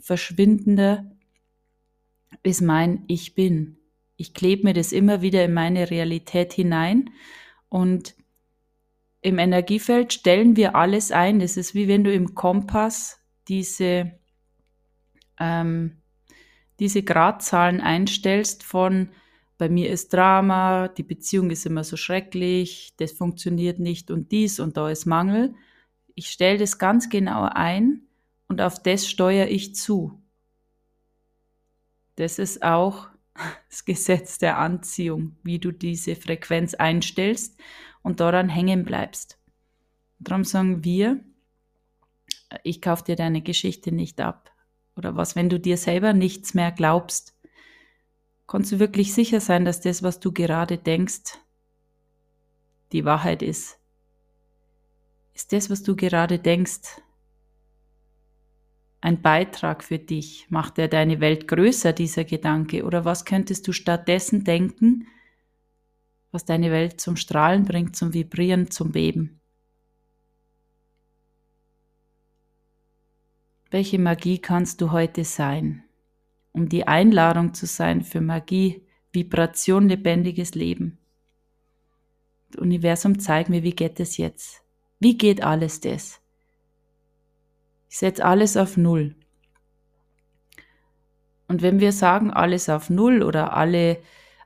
verschwindender 0.00 1.04
ist 2.42 2.60
mein 2.60 3.04
Ich 3.06 3.36
bin. 3.36 3.78
Ich 4.16 4.34
klebe 4.34 4.64
mir 4.64 4.74
das 4.74 4.90
immer 4.90 5.22
wieder 5.22 5.44
in 5.44 5.54
meine 5.54 5.90
Realität 5.90 6.52
hinein 6.52 7.10
und 7.68 8.16
im 9.20 9.38
Energiefeld 9.38 10.12
stellen 10.12 10.56
wir 10.56 10.74
alles 10.74 11.12
ein. 11.12 11.38
Das 11.38 11.56
ist 11.56 11.72
wie 11.72 11.86
wenn 11.86 12.02
du 12.02 12.12
im 12.12 12.34
Kompass 12.34 13.20
diese, 13.46 14.10
ähm, 15.38 15.98
diese 16.80 17.04
Gradzahlen 17.04 17.80
einstellst 17.80 18.64
von 18.64 19.10
bei 19.60 19.68
mir 19.68 19.90
ist 19.90 20.14
Drama, 20.14 20.88
die 20.88 21.02
Beziehung 21.02 21.50
ist 21.50 21.66
immer 21.66 21.84
so 21.84 21.98
schrecklich, 21.98 22.94
das 22.96 23.12
funktioniert 23.12 23.78
nicht 23.78 24.10
und 24.10 24.32
dies 24.32 24.58
und 24.58 24.78
da 24.78 24.88
ist 24.88 25.04
Mangel. 25.04 25.54
Ich 26.14 26.30
stelle 26.30 26.56
das 26.56 26.78
ganz 26.78 27.10
genau 27.10 27.42
ein 27.42 28.00
und 28.48 28.62
auf 28.62 28.82
das 28.82 29.06
steuere 29.06 29.48
ich 29.48 29.74
zu. 29.74 30.18
Das 32.16 32.38
ist 32.38 32.62
auch 32.62 33.08
das 33.68 33.84
Gesetz 33.84 34.38
der 34.38 34.56
Anziehung, 34.56 35.36
wie 35.42 35.58
du 35.58 35.72
diese 35.72 36.16
Frequenz 36.16 36.72
einstellst 36.72 37.60
und 38.00 38.20
daran 38.20 38.48
hängen 38.48 38.86
bleibst. 38.86 39.38
Darum 40.20 40.44
sagen 40.44 40.84
wir, 40.84 41.20
ich 42.64 42.80
kaufe 42.80 43.04
dir 43.04 43.16
deine 43.16 43.42
Geschichte 43.42 43.92
nicht 43.92 44.22
ab. 44.22 44.52
Oder 44.96 45.16
was, 45.16 45.36
wenn 45.36 45.50
du 45.50 45.60
dir 45.60 45.76
selber 45.76 46.14
nichts 46.14 46.54
mehr 46.54 46.72
glaubst? 46.72 47.34
Kannst 48.50 48.72
du 48.72 48.80
wirklich 48.80 49.14
sicher 49.14 49.40
sein, 49.40 49.64
dass 49.64 49.80
das, 49.80 50.02
was 50.02 50.18
du 50.18 50.32
gerade 50.32 50.76
denkst, 50.76 51.38
die 52.90 53.04
Wahrheit 53.04 53.42
ist? 53.42 53.78
Ist 55.34 55.52
das, 55.52 55.70
was 55.70 55.84
du 55.84 55.94
gerade 55.94 56.40
denkst, 56.40 57.00
ein 59.00 59.22
Beitrag 59.22 59.84
für 59.84 60.00
dich? 60.00 60.50
Macht 60.50 60.80
er 60.80 60.88
deine 60.88 61.20
Welt 61.20 61.46
größer, 61.46 61.92
dieser 61.92 62.24
Gedanke? 62.24 62.84
Oder 62.84 63.04
was 63.04 63.24
könntest 63.24 63.68
du 63.68 63.72
stattdessen 63.72 64.42
denken, 64.42 65.06
was 66.32 66.44
deine 66.44 66.72
Welt 66.72 67.00
zum 67.00 67.14
Strahlen 67.14 67.64
bringt, 67.64 67.94
zum 67.94 68.14
Vibrieren, 68.14 68.68
zum 68.68 68.90
Beben? 68.90 69.40
Welche 73.70 74.00
Magie 74.00 74.40
kannst 74.40 74.80
du 74.80 74.90
heute 74.90 75.22
sein? 75.22 75.84
Um 76.52 76.68
die 76.68 76.86
Einladung 76.86 77.54
zu 77.54 77.66
sein 77.66 78.02
für 78.02 78.20
Magie, 78.20 78.86
Vibration, 79.12 79.88
lebendiges 79.88 80.54
Leben. 80.54 80.98
Das 82.50 82.60
Universum 82.60 83.18
zeigt 83.18 83.48
mir, 83.48 83.62
wie 83.62 83.74
geht 83.74 84.00
es 84.00 84.16
jetzt? 84.16 84.62
Wie 84.98 85.16
geht 85.16 85.42
alles 85.42 85.80
das? 85.80 86.20
Ich 87.88 87.98
setze 87.98 88.24
alles 88.24 88.56
auf 88.56 88.76
Null. 88.76 89.16
Und 91.48 91.62
wenn 91.62 91.80
wir 91.80 91.92
sagen, 91.92 92.30
alles 92.30 92.68
auf 92.68 92.90
Null 92.90 93.22
oder 93.22 93.54
alle 93.56 93.98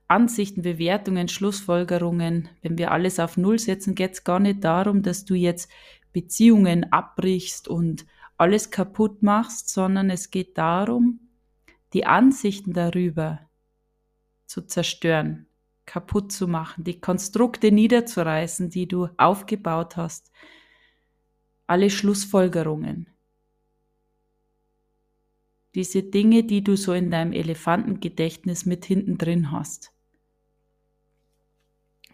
Ansichten, 0.09 0.63
Bewertungen, 0.63 1.29
Schlussfolgerungen, 1.29 2.49
wenn 2.63 2.79
wir 2.79 2.93
alles 2.93 3.21
auf 3.21 3.37
Null 3.37 3.59
setzen, 3.59 3.95
geht 3.95 4.13
es 4.13 4.25
gar 4.25 4.39
nicht 4.39 4.65
darum, 4.65 5.03
dass 5.03 5.25
du 5.25 5.35
jetzt 5.35 5.71
Beziehungen 6.13 6.93
abbrichst 6.93 7.69
und 7.69 8.07
alles 8.37 8.71
kaputt 8.71 9.23
machst, 9.23 9.69
sondern 9.69 10.11
es 10.11 10.31
geht 10.31 10.57
darum, 10.57 11.24
die 11.95 12.05
Ansichten 12.05 12.73
darüber 12.73 13.41
zu 14.47 14.67
zerstören, 14.67 15.47
kaputt 15.87 16.33
zu 16.33 16.49
machen, 16.49 16.85
die 16.85 17.01
Konstrukte 17.01 17.71
niederzureißen, 17.71 18.69
die 18.69 18.89
du 18.89 19.09
aufgebaut 19.17 19.97
hast, 19.97 20.33
alle 21.67 21.91
Schlussfolgerungen. 21.91 23.09
Diese 25.75 26.03
Dinge, 26.03 26.45
die 26.45 26.63
du 26.63 26.77
so 26.77 26.93
in 26.93 27.11
deinem 27.11 27.33
Elefantengedächtnis 27.33 28.67
mit 28.67 28.85
hinten 28.85 29.17
drin 29.19 29.51
hast. 29.51 29.93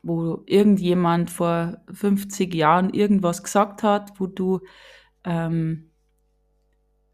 Wo 0.03 0.43
irgendjemand 0.47 1.31
vor 1.31 1.83
50 1.93 2.55
Jahren 2.55 2.91
irgendwas 2.91 3.43
gesagt 3.43 3.83
hat, 3.83 4.19
wo 4.19 4.27
du 4.27 4.61
ähm, 5.25 5.90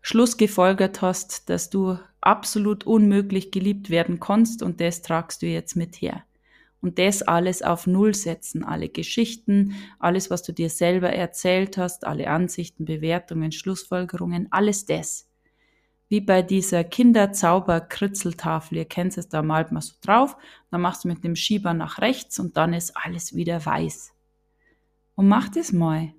Schluss 0.08 0.36
gefolgert 0.36 1.02
hast, 1.02 1.50
dass 1.50 1.68
du 1.68 1.98
absolut 2.20 2.86
unmöglich 2.86 3.50
geliebt 3.50 3.90
werden 3.90 4.20
kannst 4.20 4.62
und 4.62 4.80
das 4.80 5.02
tragst 5.02 5.42
du 5.42 5.46
jetzt 5.46 5.74
mit 5.74 5.96
her. 5.96 6.22
Und 6.80 7.00
das 7.00 7.22
alles 7.22 7.60
auf 7.62 7.88
Null 7.88 8.14
setzen, 8.14 8.62
alle 8.62 8.88
Geschichten, 8.88 9.74
alles, 9.98 10.30
was 10.30 10.44
du 10.44 10.52
dir 10.52 10.70
selber 10.70 11.10
erzählt 11.10 11.76
hast, 11.76 12.06
alle 12.06 12.30
Ansichten, 12.30 12.84
Bewertungen, 12.84 13.50
Schlussfolgerungen, 13.50 14.46
alles 14.52 14.86
das. 14.86 15.28
Wie 16.08 16.20
bei 16.20 16.40
dieser 16.40 16.84
Kinderzauber-Kritzeltafel, 16.84 18.78
ihr 18.78 18.84
kennt 18.84 19.18
es, 19.18 19.28
da 19.28 19.42
malt 19.42 19.72
man 19.72 19.82
so 19.82 19.94
drauf, 20.02 20.36
dann 20.70 20.82
machst 20.82 21.02
du 21.02 21.08
mit 21.08 21.24
dem 21.24 21.34
Schieber 21.34 21.74
nach 21.74 21.98
rechts 21.98 22.38
und 22.38 22.56
dann 22.56 22.74
ist 22.74 22.96
alles 22.96 23.34
wieder 23.34 23.66
weiß. 23.66 24.12
Und 25.16 25.26
mach 25.26 25.48
das 25.48 25.72
mal. 25.72 26.12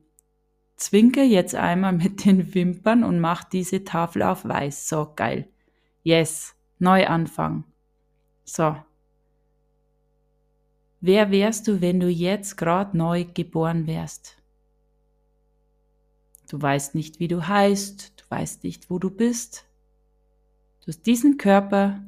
Zwinker 0.77 1.23
jetzt 1.23 1.55
einmal 1.55 1.93
mit 1.93 2.25
den 2.25 2.53
Wimpern 2.53 3.03
und 3.03 3.19
mach 3.19 3.43
diese 3.43 3.83
Tafel 3.83 4.21
auf 4.23 4.45
weiß. 4.45 4.87
So 4.87 5.11
geil. 5.15 5.49
Yes, 6.03 6.55
Neuanfang. 6.79 7.65
So. 8.45 8.77
Wer 11.01 11.31
wärst 11.31 11.67
du, 11.67 11.81
wenn 11.81 11.99
du 11.99 12.09
jetzt 12.09 12.57
gerade 12.57 12.95
neu 12.95 13.25
geboren 13.25 13.87
wärst? 13.87 14.37
Du 16.49 16.61
weißt 16.61 16.95
nicht, 16.95 17.19
wie 17.19 17.27
du 17.27 17.47
heißt, 17.47 18.13
du 18.15 18.23
weißt 18.29 18.63
nicht, 18.63 18.89
wo 18.89 18.99
du 18.99 19.09
bist. 19.09 19.65
Du 20.81 20.87
hast 20.87 21.05
diesen 21.05 21.37
Körper 21.37 22.01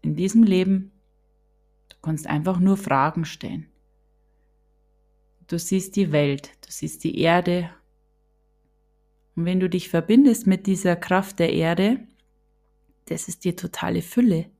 in 0.00 0.16
diesem 0.16 0.42
Leben. 0.44 0.92
Du 1.88 1.96
kannst 2.00 2.26
einfach 2.26 2.58
nur 2.58 2.76
Fragen 2.76 3.24
stellen. 3.24 3.68
Du 5.46 5.58
siehst 5.58 5.96
die 5.96 6.12
Welt, 6.12 6.52
du 6.64 6.70
siehst 6.70 7.04
die 7.04 7.18
Erde. 7.18 7.70
Und 9.34 9.44
wenn 9.44 9.60
du 9.60 9.68
dich 9.68 9.88
verbindest 9.88 10.46
mit 10.46 10.66
dieser 10.66 10.96
Kraft 10.96 11.38
der 11.38 11.52
Erde, 11.52 12.06
das 13.06 13.28
ist 13.28 13.44
die 13.44 13.56
totale 13.56 14.02
Fülle. 14.02 14.50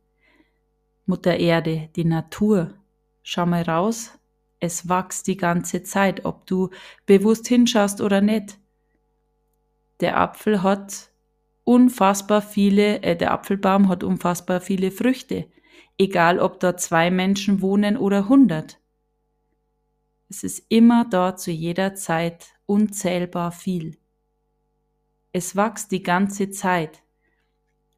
Mutter 1.07 1.37
Erde, 1.39 1.91
die 1.97 2.05
Natur. 2.05 2.75
Schau 3.23 3.47
mal 3.47 3.63
raus, 3.63 4.19
es 4.61 4.89
wächst 4.89 5.27
die 5.27 5.37
ganze 5.37 5.83
Zeit, 5.83 6.25
ob 6.25 6.47
du 6.47 6.71
bewusst 7.07 7.49
hinschaust 7.49 8.01
oder 8.01 8.21
nicht. 8.21 8.59
Der 10.01 10.19
Apfel 10.19 10.63
hat 10.63 11.11
unfassbar 11.65 12.43
viele, 12.43 13.03
äh, 13.03 13.17
der 13.17 13.33
Apfelbaum 13.33 13.89
hat 13.89 14.03
unfassbar 14.05 14.61
viele 14.61 14.91
Früchte, 14.91 15.47
egal 15.99 16.39
ob 16.39 16.61
da 16.61 16.77
zwei 16.77 17.11
Menschen 17.11 17.61
wohnen 17.61 17.97
oder 17.97 18.29
hundert. 18.29 18.81
Es 20.29 20.45
ist 20.45 20.65
immer 20.69 21.05
da 21.05 21.37
zu 21.37 21.51
jeder 21.51 21.95
Zeit 21.95 22.47
unzählbar 22.67 23.53
viel. 23.53 23.99
Es 25.33 25.57
wächst 25.57 25.93
die 25.93 26.03
ganze 26.03 26.51
Zeit. 26.51 27.03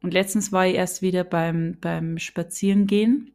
Und 0.01 0.13
letztens 0.13 0.51
war 0.51 0.67
ich 0.67 0.75
erst 0.75 1.01
wieder 1.01 1.23
beim, 1.23 1.77
beim 1.81 2.17
Spazierengehen 2.17 3.31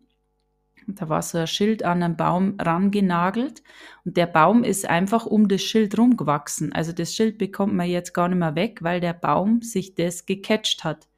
Da 0.87 1.09
war 1.09 1.23
so 1.23 1.39
ein 1.39 1.47
Schild 1.47 1.85
an 1.85 2.03
einen 2.03 2.17
Baum 2.17 2.57
rangenagelt 2.61 3.63
und 4.05 4.17
der 4.17 4.27
Baum 4.27 4.65
ist 4.65 4.89
einfach 4.89 5.27
um 5.27 5.49
das 5.49 5.63
Schild 5.63 5.99
rumgewachsen. 5.99 6.73
Also 6.73 6.93
das 6.93 7.15
Schild 7.15 7.39
bekommt 7.39 7.75
man 7.75 7.89
jetzt 7.89 8.15
gar 8.15 8.29
nicht 8.29 8.39
mehr 8.39 8.55
weg, 8.55 8.83
weil 8.83 9.01
der 9.01 9.13
Baum 9.13 9.63
sich 9.63 9.95
das 9.95 10.27
gecatcht 10.27 10.85
hat. 10.85 11.09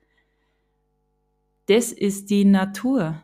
Das 1.66 1.92
ist 1.92 2.30
die 2.30 2.44
Natur. 2.44 3.22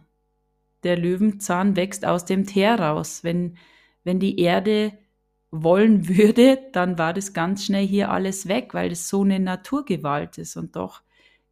Der 0.85 0.97
Löwenzahn 0.97 1.77
wächst 1.77 2.05
aus 2.05 2.25
dem 2.25 2.47
Teer 2.47 2.79
raus. 2.79 3.25
Wenn, 3.25 3.57
wenn 4.05 4.21
die 4.21 4.39
Erde 4.39 4.97
wollen 5.51 6.09
würde, 6.09 6.59
dann 6.73 6.99
war 6.99 7.15
das 7.15 7.33
ganz 7.33 7.65
schnell 7.65 7.87
hier 7.87 8.11
alles 8.11 8.49
weg, 8.49 8.75
weil 8.75 8.91
das 8.91 9.09
so 9.09 9.23
eine 9.23 9.41
Naturgewalt 9.41 10.39
ist. 10.39 10.57
Und 10.57 10.77
doch 10.77 11.03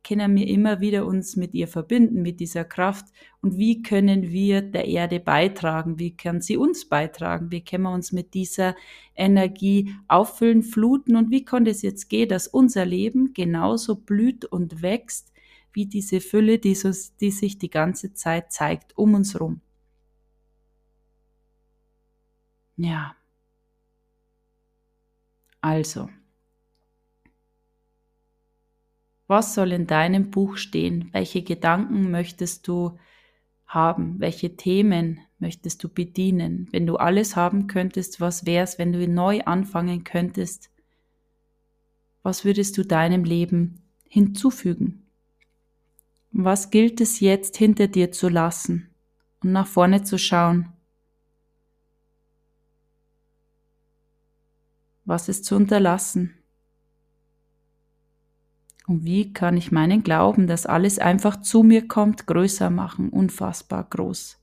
können 0.07 0.37
wir 0.37 0.47
immer 0.47 0.81
wieder 0.81 1.05
uns 1.05 1.35
mit 1.35 1.53
ihr 1.55 1.67
verbinden, 1.67 2.23
mit 2.23 2.39
dieser 2.39 2.65
Kraft. 2.65 3.07
Und 3.41 3.59
wie 3.59 3.83
können 3.83 4.31
wir 4.31 4.63
der 4.63 4.87
Erde 4.87 5.19
beitragen? 5.19 5.99
Wie 5.99 6.17
kann 6.17 6.41
sie 6.41 6.57
uns 6.57 6.89
beitragen? 6.89 7.51
Wie 7.51 7.65
können 7.65 7.85
wir 7.85 7.93
uns 7.93 8.13
mit 8.13 8.35
dieser 8.35 8.77
Energie 9.17 9.95
auffüllen, 10.07 10.63
fluten? 10.63 11.17
Und 11.17 11.31
wie 11.31 11.45
kann 11.45 11.67
es 11.67 11.83
jetzt 11.83 12.09
gehen, 12.09 12.29
dass 12.29 12.47
unser 12.47 12.85
Leben 12.85 13.35
genauso 13.35 13.97
blüht 13.97 14.45
und 14.45 14.81
wächst, 14.83 15.33
wie 15.73 15.87
diese 15.87 16.21
Fülle, 16.21 16.59
die, 16.59 16.75
so, 16.77 16.93
die 17.21 17.33
sich 17.33 17.59
die 17.59 17.71
ganze 17.71 18.15
Zeit 18.15 18.53
zeigt 18.53 18.97
um 18.97 19.15
uns 19.15 19.41
rum? 19.41 19.61
Ja. 22.77 23.17
Also, 25.61 26.09
Was 29.27 29.55
soll 29.55 29.73
in 29.73 29.87
deinem 29.87 30.31
Buch 30.31 30.57
stehen? 30.57 31.09
Welche 31.13 31.43
Gedanken 31.43 32.11
möchtest 32.11 32.69
du 32.69 32.99
haben? 33.67 34.21
Welche 34.21 34.57
Themen 34.57 35.19
möchtest 35.39 35.83
du 35.83 35.89
bedienen? 35.89 36.69
Wenn 36.71 36.87
du 36.87 36.97
alles 36.97 37.35
haben 37.35 37.67
könntest, 37.67 38.21
was 38.21 38.47
wär's, 38.47 38.79
wenn 38.79 38.93
du 38.93 39.07
neu 39.09 39.41
anfangen 39.41 40.05
könntest? 40.05 40.71
Was 42.23 42.45
würdest 42.45 42.79
du 42.79 42.85
deinem 42.85 43.25
Leben 43.25 43.83
hinzufügen? 44.09 45.07
Was 46.31 46.71
gilt 46.71 47.01
es 47.01 47.19
jetzt 47.19 47.57
hinter 47.57 47.89
dir 47.89 48.13
zu 48.13 48.29
lassen 48.29 48.95
und 49.43 49.53
nach 49.53 49.67
vorne 49.67 50.05
zu 50.05 50.19
schauen? 50.19 50.73
Was 55.07 55.29
ist 55.29 55.45
zu 55.45 55.55
unterlassen? 55.55 56.35
Und 58.89 59.05
wie 59.05 59.33
kann 59.33 59.57
ich 59.57 59.71
meinen 59.71 60.03
Glauben, 60.03 60.49
dass 60.49 60.67
alles 60.67 60.99
einfach 60.99 61.41
zu 61.41 61.63
mir 61.63 61.87
kommt, 61.87 62.27
größer 62.27 62.71
machen, 62.71 63.11
unfassbar 63.11 63.85
groß? 63.85 64.39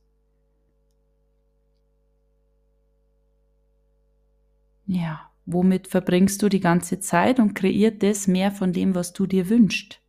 Ja, 4.85 5.29
womit 5.45 5.87
verbringst 5.89 6.41
du 6.41 6.47
die 6.49 6.61
ganze 6.61 6.99
Zeit 6.99 7.39
und 7.39 7.55
kreiert 7.55 8.01
das 8.01 8.27
mehr 8.27 8.51
von 8.51 8.71
dem, 8.71 8.95
was 8.95 9.11
du 9.11 9.27
dir 9.27 9.49
wünschst? 9.49 10.01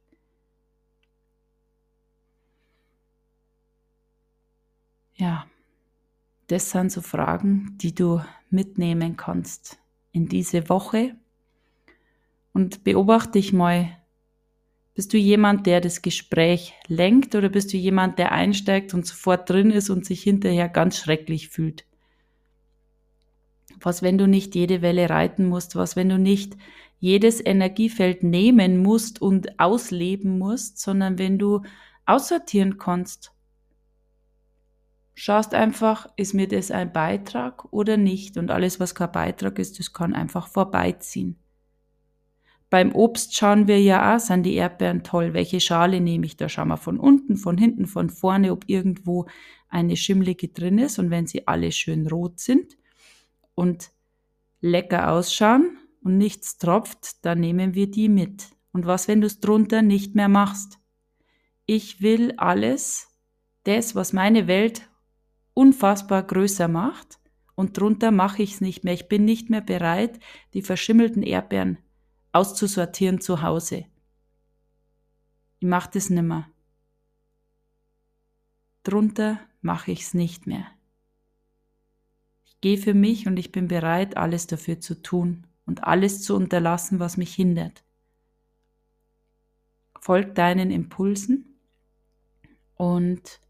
Ja, 5.14 5.46
das 6.46 6.70
sind 6.70 6.92
so 6.92 7.00
Fragen, 7.00 7.76
die 7.78 7.94
du 7.94 8.20
mitnehmen 8.50 9.16
kannst 9.16 9.78
in 10.14 10.28
diese 10.28 10.68
Woche 10.70 11.16
und 12.52 12.84
beobachte 12.84 13.32
dich 13.32 13.52
mal, 13.52 13.98
bist 14.94 15.12
du 15.12 15.18
jemand, 15.18 15.66
der 15.66 15.80
das 15.80 16.02
Gespräch 16.02 16.72
lenkt 16.86 17.34
oder 17.34 17.48
bist 17.48 17.72
du 17.72 17.76
jemand, 17.76 18.18
der 18.20 18.30
einsteigt 18.30 18.94
und 18.94 19.04
sofort 19.04 19.50
drin 19.50 19.72
ist 19.72 19.90
und 19.90 20.06
sich 20.06 20.22
hinterher 20.22 20.68
ganz 20.68 20.98
schrecklich 20.98 21.48
fühlt? 21.48 21.84
Was, 23.80 24.02
wenn 24.02 24.16
du 24.16 24.28
nicht 24.28 24.54
jede 24.54 24.82
Welle 24.82 25.10
reiten 25.10 25.46
musst? 25.46 25.74
Was, 25.74 25.96
wenn 25.96 26.08
du 26.08 26.16
nicht 26.16 26.56
jedes 27.00 27.44
Energiefeld 27.44 28.22
nehmen 28.22 28.78
musst 28.78 29.20
und 29.20 29.58
ausleben 29.58 30.38
musst, 30.38 30.78
sondern 30.78 31.18
wenn 31.18 31.40
du 31.40 31.62
aussortieren 32.06 32.78
kannst? 32.78 33.33
Schaust 35.14 35.54
einfach, 35.54 36.08
ist 36.16 36.34
mir 36.34 36.48
das 36.48 36.70
ein 36.70 36.92
Beitrag 36.92 37.72
oder 37.72 37.96
nicht? 37.96 38.36
Und 38.36 38.50
alles, 38.50 38.80
was 38.80 38.94
kein 38.94 39.12
Beitrag 39.12 39.58
ist, 39.58 39.78
das 39.78 39.92
kann 39.92 40.12
einfach 40.12 40.48
vorbeiziehen. 40.48 41.38
Beim 42.68 42.92
Obst 42.92 43.36
schauen 43.36 43.68
wir 43.68 43.80
ja 43.80 44.16
auch, 44.16 44.18
sind 44.18 44.42
die 44.42 44.54
Erdbeeren 44.54 45.04
toll. 45.04 45.32
Welche 45.32 45.60
Schale 45.60 46.00
nehme 46.00 46.26
ich? 46.26 46.36
Da 46.36 46.48
schauen 46.48 46.68
wir 46.68 46.76
von 46.76 46.98
unten, 46.98 47.36
von 47.36 47.56
hinten, 47.56 47.86
von 47.86 48.10
vorne, 48.10 48.50
ob 48.50 48.64
irgendwo 48.66 49.26
eine 49.68 49.96
Schimmlige 49.96 50.48
drin 50.48 50.78
ist. 50.78 50.98
Und 50.98 51.10
wenn 51.10 51.28
sie 51.28 51.46
alle 51.46 51.70
schön 51.70 52.08
rot 52.08 52.40
sind 52.40 52.76
und 53.54 53.92
lecker 54.60 55.12
ausschauen 55.12 55.78
und 56.02 56.18
nichts 56.18 56.58
tropft, 56.58 57.24
dann 57.24 57.38
nehmen 57.38 57.74
wir 57.74 57.88
die 57.88 58.08
mit. 58.08 58.48
Und 58.72 58.86
was, 58.86 59.06
wenn 59.06 59.20
du 59.20 59.28
es 59.28 59.38
drunter 59.38 59.82
nicht 59.82 60.16
mehr 60.16 60.28
machst? 60.28 60.80
Ich 61.66 62.02
will 62.02 62.34
alles, 62.38 63.08
das, 63.62 63.94
was 63.94 64.12
meine 64.12 64.48
Welt 64.48 64.88
unfassbar 65.54 66.22
größer 66.22 66.68
macht, 66.68 67.18
und 67.56 67.78
drunter 67.78 68.10
mache 68.10 68.42
ich 68.42 68.54
es 68.54 68.60
nicht 68.60 68.82
mehr. 68.82 68.94
Ich 68.94 69.08
bin 69.08 69.24
nicht 69.24 69.48
mehr 69.48 69.60
bereit, 69.60 70.18
die 70.54 70.62
verschimmelten 70.62 71.22
Erdbeeren 71.22 71.78
auszusortieren 72.32 73.20
zu 73.20 73.42
Hause. 73.42 73.86
Ich 75.60 75.68
mache 75.68 75.90
das 75.94 76.10
nimmer. 76.10 76.48
Drunter 78.82 79.38
mache 79.60 79.92
ich 79.92 80.02
es 80.02 80.14
nicht 80.14 80.46
mehr. 80.46 80.66
Ich 82.44 82.60
gehe 82.60 82.76
für 82.76 82.92
mich 82.92 83.28
und 83.28 83.36
ich 83.36 83.52
bin 83.52 83.68
bereit, 83.68 84.16
alles 84.16 84.48
dafür 84.48 84.80
zu 84.80 85.00
tun 85.00 85.46
und 85.64 85.84
alles 85.84 86.22
zu 86.22 86.34
unterlassen, 86.34 86.98
was 86.98 87.16
mich 87.16 87.34
hindert. 87.34 87.84
Folg 90.00 90.34
deinen 90.34 90.70
Impulsen 90.70 91.56
und 92.74 93.40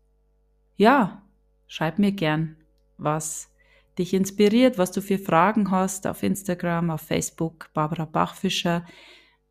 ja, 0.77 1.24
schreib 1.67 1.99
mir 1.99 2.13
gern, 2.13 2.57
was 2.97 3.51
dich 3.99 4.15
inspiriert, 4.15 4.79
was 4.79 4.93
du 4.93 5.01
für 5.01 5.19
Fragen 5.19 5.71
hast 5.71 6.07
auf 6.07 6.23
Instagram, 6.23 6.91
auf 6.91 7.03
Facebook, 7.03 7.71
Barbara 7.75 8.05
Bachfischer. 8.05 8.85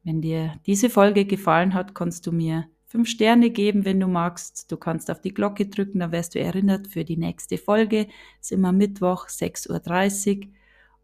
Wenn 0.04 0.22
dir 0.22 0.60
diese 0.66 0.90
Folge 0.90 1.26
gefallen 1.26 1.74
hat, 1.74 1.96
kannst 1.96 2.28
du 2.28 2.32
mir 2.32 2.68
fünf 2.86 3.10
Sterne 3.10 3.50
geben, 3.50 3.86
wenn 3.86 4.00
du 4.00 4.08
magst. 4.08 4.72
Du 4.72 4.78
kannst 4.78 5.10
auf 5.10 5.22
die 5.22 5.34
Glocke 5.34 5.66
drücken, 5.66 6.00
dann 6.00 6.12
wirst 6.12 6.36
du 6.36 6.40
erinnert 6.40 6.88
für 6.88 7.06
die 7.06 7.18
nächste 7.18 7.58
Folge. 7.58 8.08
Es 8.40 8.48
ist 8.48 8.52
immer 8.52 8.72
Mittwoch, 8.72 9.28
6.30 9.28 10.40
Uhr. 10.40 10.48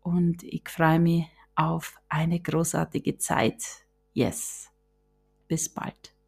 Und 0.01 0.43
ich 0.43 0.67
freue 0.67 0.99
mich 0.99 1.25
auf 1.55 1.95
eine 2.07 2.39
großartige 2.39 3.17
Zeit. 3.17 3.63
Yes. 4.13 4.69
Bis 5.47 5.67
bald. 5.69 6.18